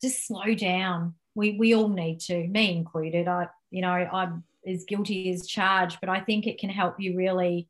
[0.00, 1.14] just slow down.
[1.34, 3.26] We we all need to, me included.
[3.26, 7.16] I you know I'm as guilty as charged, but I think it can help you
[7.16, 7.68] really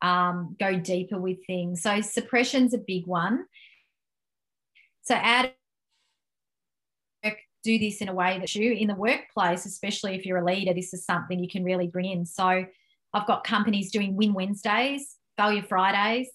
[0.00, 1.82] um, go deeper with things.
[1.82, 3.44] So suppression's a big one.
[5.02, 5.52] So add
[7.64, 10.72] do this in a way that you in the workplace, especially if you're a leader,
[10.72, 12.24] this is something you can really bring in.
[12.24, 12.64] So
[13.12, 16.28] I've got companies doing Win Wednesdays, Value Fridays,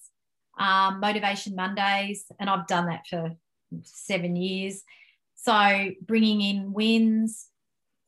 [0.59, 3.31] um, Motivation Mondays, and I've done that for
[3.83, 4.83] seven years.
[5.35, 7.47] So bringing in wins,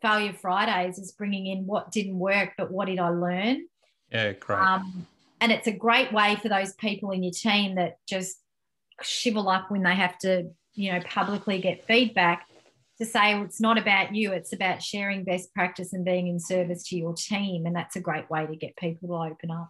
[0.01, 3.66] failure Fridays is bringing in what didn't work, but what did I learn?
[4.11, 4.59] Yeah, great.
[4.59, 5.07] Um,
[5.41, 8.38] and it's a great way for those people in your team that just
[9.03, 12.47] shivel up when they have to, you know, publicly get feedback
[12.97, 16.39] to say well, it's not about you, it's about sharing best practice and being in
[16.39, 17.65] service to your team.
[17.65, 19.69] And that's a great way to get people to open up.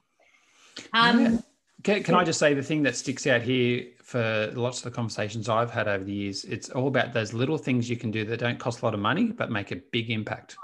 [0.93, 1.37] Um, Yeah.
[1.83, 4.91] Can, can I just say the thing that sticks out here for lots of the
[4.91, 6.43] conversations I've had over the years?
[6.45, 8.99] It's all about those little things you can do that don't cost a lot of
[8.99, 10.55] money but make a big impact.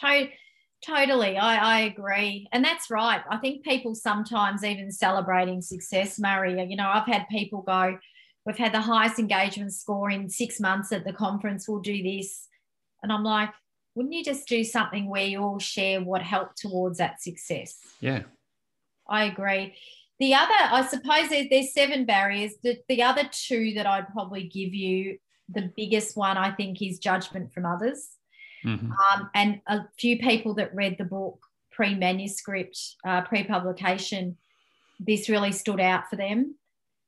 [0.00, 0.28] To-
[0.82, 3.20] totally, I, I agree, and that's right.
[3.30, 6.64] I think people sometimes even celebrating success, Murray.
[6.70, 7.98] You know, I've had people go,
[8.46, 11.68] "We've had the highest engagement score in six months at the conference.
[11.68, 12.48] We'll do this,"
[13.02, 13.50] and I'm like,
[13.94, 18.22] "Wouldn't you just do something where you all share what helped towards that success?" Yeah.
[19.08, 19.74] I agree.
[20.18, 22.54] The other, I suppose, there's, there's seven barriers.
[22.62, 25.18] The, the other two that I'd probably give you,
[25.48, 28.08] the biggest one I think is judgment from others.
[28.64, 28.90] Mhm.
[28.90, 31.38] Um, and a few people that read the book
[31.70, 34.36] pre manuscript, uh, pre publication,
[34.98, 36.56] this really stood out for them.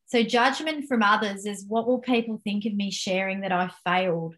[0.09, 4.37] So, judgment from others is what will people think of me sharing that I failed?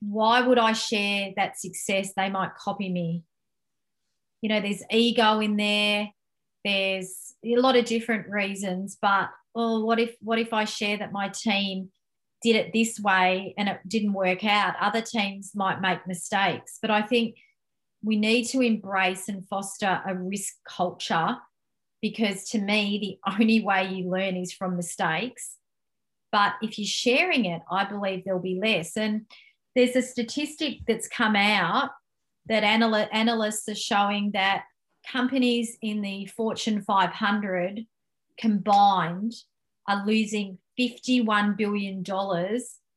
[0.00, 2.12] Why would I share that success?
[2.14, 3.24] They might copy me.
[4.40, 6.10] You know, there's ego in there.
[6.64, 11.12] There's a lot of different reasons, but well, what if what if I share that
[11.12, 11.90] my team
[12.44, 14.74] did it this way and it didn't work out.
[14.78, 17.36] Other teams might make mistakes, but I think
[18.02, 21.38] we need to embrace and foster a risk culture
[22.04, 25.56] because to me, the only way you learn is from mistakes.
[26.30, 28.94] But if you're sharing it, I believe there'll be less.
[28.96, 29.22] And
[29.74, 31.92] there's a statistic that's come out
[32.46, 34.64] that anal- analysts are showing that
[35.10, 37.86] companies in the Fortune 500
[38.38, 39.32] combined
[39.88, 42.04] are losing $51 billion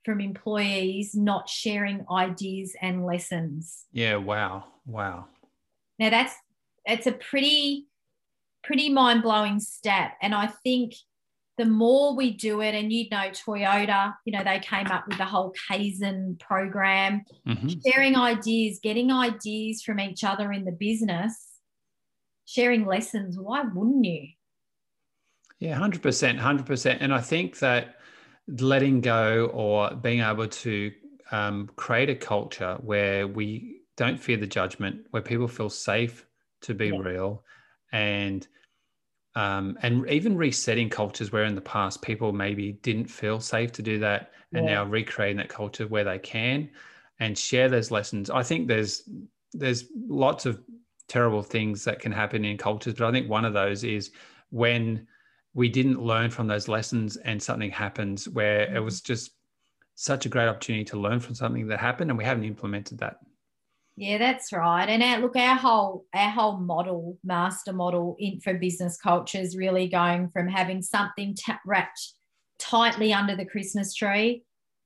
[0.04, 3.86] from employees not sharing ideas and lessons.
[3.94, 4.18] Yeah.
[4.18, 4.66] Wow.
[4.86, 5.28] Wow.
[5.98, 6.34] Now that's
[6.86, 7.87] it's a pretty
[8.68, 10.18] pretty mind-blowing stat.
[10.22, 10.94] And I think
[11.58, 15.18] the more we do it, and you know, Toyota, you know, they came up with
[15.18, 17.82] the whole Kaizen program, Mhm.
[17.84, 21.60] sharing ideas, getting ideas from each other in the business,
[22.46, 23.40] sharing lessons.
[23.40, 24.28] Why wouldn't you?
[25.60, 27.02] Yeah, hundred percent, hundred percent.
[27.02, 27.96] And I think that
[28.48, 30.94] letting go or being able to
[31.32, 36.26] um, create a culture where we don't fear the judgment, where people feel safe
[36.62, 37.00] to be Yeah.
[37.00, 37.44] real,
[37.92, 38.48] and
[39.38, 43.84] um, and even resetting cultures where in the past people maybe didn't feel safe to
[43.84, 44.76] do that, and Yeah.
[44.76, 46.70] now recreating that culture where they can
[47.20, 48.30] and share those lessons.
[48.32, 49.08] I think there's
[49.54, 50.64] there's lots of
[51.08, 54.12] terrible things that can happen in cultures, but I think one of those is
[54.50, 55.08] when
[55.54, 59.32] we didn't learn from those lessons and something happens where it was just
[59.96, 63.18] such a great opportunity to learn from something that happened and we haven't implemented that.
[64.00, 64.88] Yeah, that's right.
[64.88, 69.58] And our, look, our whole our whole model, master model in for business culture is
[69.58, 72.14] really going from having something ta- wrapped
[72.60, 74.44] tightly under the Christmas tree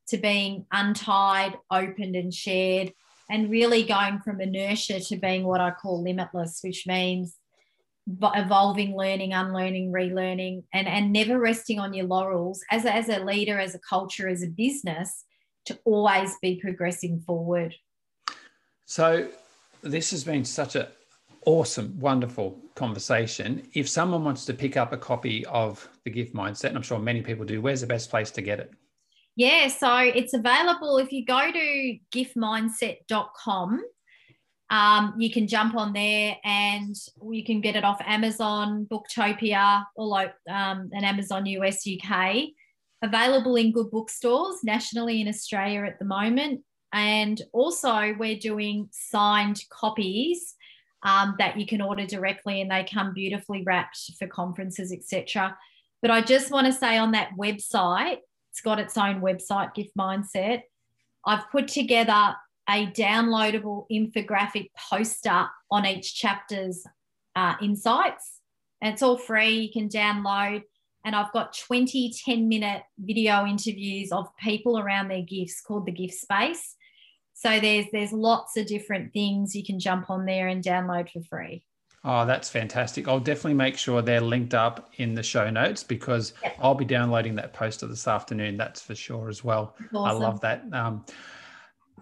[0.07, 2.93] to being untied, opened, and shared,
[3.29, 7.35] and really going from inertia to being what I call limitless, which means
[8.07, 13.19] evolving, learning, unlearning, relearning, and and never resting on your laurels as a, as a
[13.25, 15.25] leader, as a culture, as a business,
[15.65, 17.75] to always be progressing forward.
[18.91, 19.29] So
[19.83, 20.85] this has been such an
[21.45, 23.65] awesome, wonderful conversation.
[23.73, 26.99] If someone wants to pick up a copy of the gift mindset, and I'm sure
[26.99, 28.69] many people do, where's the best place to get it?
[29.37, 33.81] Yeah, so it's available if you go to giftmindset.com.
[34.69, 36.93] Um, you can jump on there and
[37.31, 42.49] you can get it off Amazon, Booktopia, or like um, an Amazon US UK.
[43.01, 46.65] Available in good bookstores nationally in Australia at the moment.
[46.93, 50.55] And also, we're doing signed copies
[51.03, 55.57] um, that you can order directly and they come beautifully wrapped for conferences, etc.
[56.01, 58.17] But I just want to say on that website,
[58.51, 60.63] it's got its own website, Gift Mindset.
[61.25, 62.35] I've put together
[62.69, 66.85] a downloadable infographic poster on each chapter's
[67.35, 68.39] uh, insights.
[68.81, 69.59] And it's all free.
[69.59, 70.63] You can download.
[71.05, 75.91] And I've got 20 10 minute video interviews of people around their gifts called the
[75.91, 76.75] Gift Space.
[77.41, 81.21] So there's there's lots of different things you can jump on there and download for
[81.21, 81.63] free.
[82.03, 83.07] Oh, that's fantastic.
[83.07, 86.57] I'll definitely make sure they're linked up in the show notes because Yep.
[86.59, 88.57] I'll be downloading that poster this afternoon.
[88.57, 89.75] That's for sure as well.
[89.95, 90.63] I love that.
[90.71, 91.03] Um,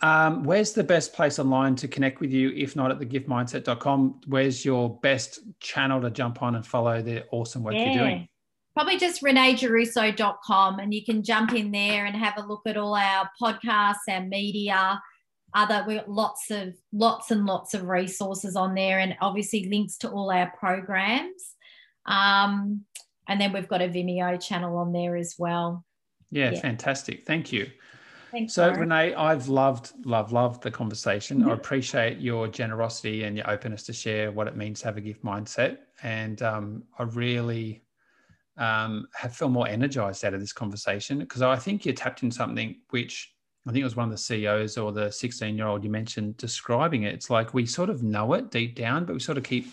[0.01, 2.51] um, where's the best place online to connect with you?
[2.55, 7.63] If not at thegiftmindset.com, where's your best channel to jump on and follow the awesome
[7.63, 8.27] work you're doing?
[8.73, 12.95] Probably just reneegiarrusso.com and you can jump in there and have a look at all
[12.95, 15.01] our podcasts, our media,
[15.53, 19.97] other we've got lots of lots and lots of resources on there and obviously links
[19.97, 21.55] to all our programs.
[22.05, 22.85] Um,
[23.27, 25.85] and then we've got a Vimeo channel on there as well.
[26.31, 26.59] Yeah, Yeah.
[26.59, 27.25] fantastic.
[27.25, 27.69] Thank you.
[28.31, 28.71] Thanks, So.
[28.71, 31.39] Renee, I've loved, loved, loved the conversation.
[31.39, 31.49] Mm-hmm.
[31.49, 35.01] I appreciate your generosity and your openness to share what it means to have a
[35.01, 35.79] gift mindset.
[36.03, 37.83] And um, I really
[38.57, 42.29] um, have felt more energized out of this conversation because I think you tapped in
[42.29, 43.33] something which
[43.69, 46.37] I think it was one of the CEOs or the 16 year old you mentioned
[46.37, 47.13] describing it.
[47.13, 49.67] It's like we sort of know it deep down, but we sort of keep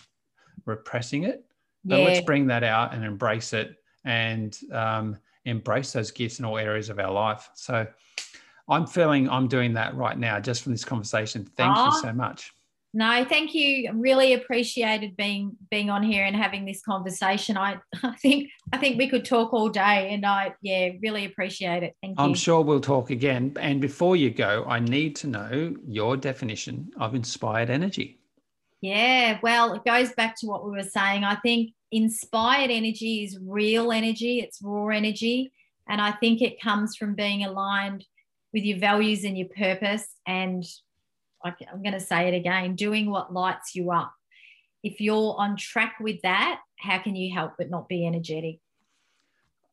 [0.67, 1.47] repressing it.
[1.83, 2.05] But Yeah.
[2.05, 5.17] let's bring that out and embrace it and um,
[5.47, 7.49] embrace those gifts in all areas of our life.
[7.55, 7.87] So
[8.69, 11.47] I'm feeling I'm doing that right now just from this conversation.
[11.57, 12.53] Thank you so much.
[12.97, 13.93] No, thank you.
[13.93, 17.59] Really appreciated being being on here and having this conversation.
[17.59, 21.83] I, I think I think we could talk all day, and I yeah really appreciate
[21.83, 21.95] it.
[22.01, 22.25] Thank you.
[22.25, 23.55] I'm sure we'll talk again.
[23.61, 28.19] And before you go, I need to know your definition of inspired energy.
[28.81, 31.23] Yeah, well, it goes back to what we were saying.
[31.23, 35.53] I think inspired energy is real energy, it's raw energy.
[35.87, 38.07] And I think it comes from being aligned
[38.55, 40.07] with your values and your purpose.
[40.27, 40.65] And
[41.73, 44.13] I'm going to say it again doing what lights you up.
[44.83, 48.61] If you're on track with that, how can you help but not be energetic?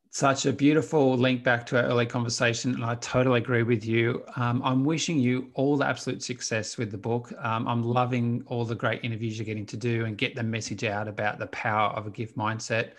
[0.09, 2.76] Such a beautiful link back to our early conversation.
[2.76, 4.24] And I totally agree with you.
[4.36, 7.34] Um, I'm wishing you all the absolute success with the book.
[7.39, 10.84] Um, I'm loving all the great interviews you're getting to do and get the message
[10.84, 12.91] out about the power of a gift mindset.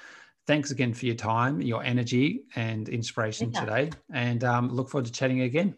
[0.48, 3.66] Thanks again for your time, your energy, and inspiration Pleasure.
[3.66, 3.90] today.
[4.12, 5.76] And um, look forward to chatting again.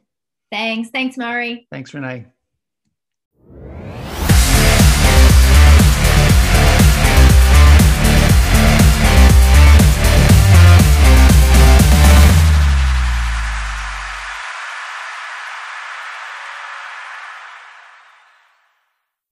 [0.50, 0.88] Thanks.
[0.88, 1.66] Thanks, Murray.
[1.70, 2.26] Thanks, Renee.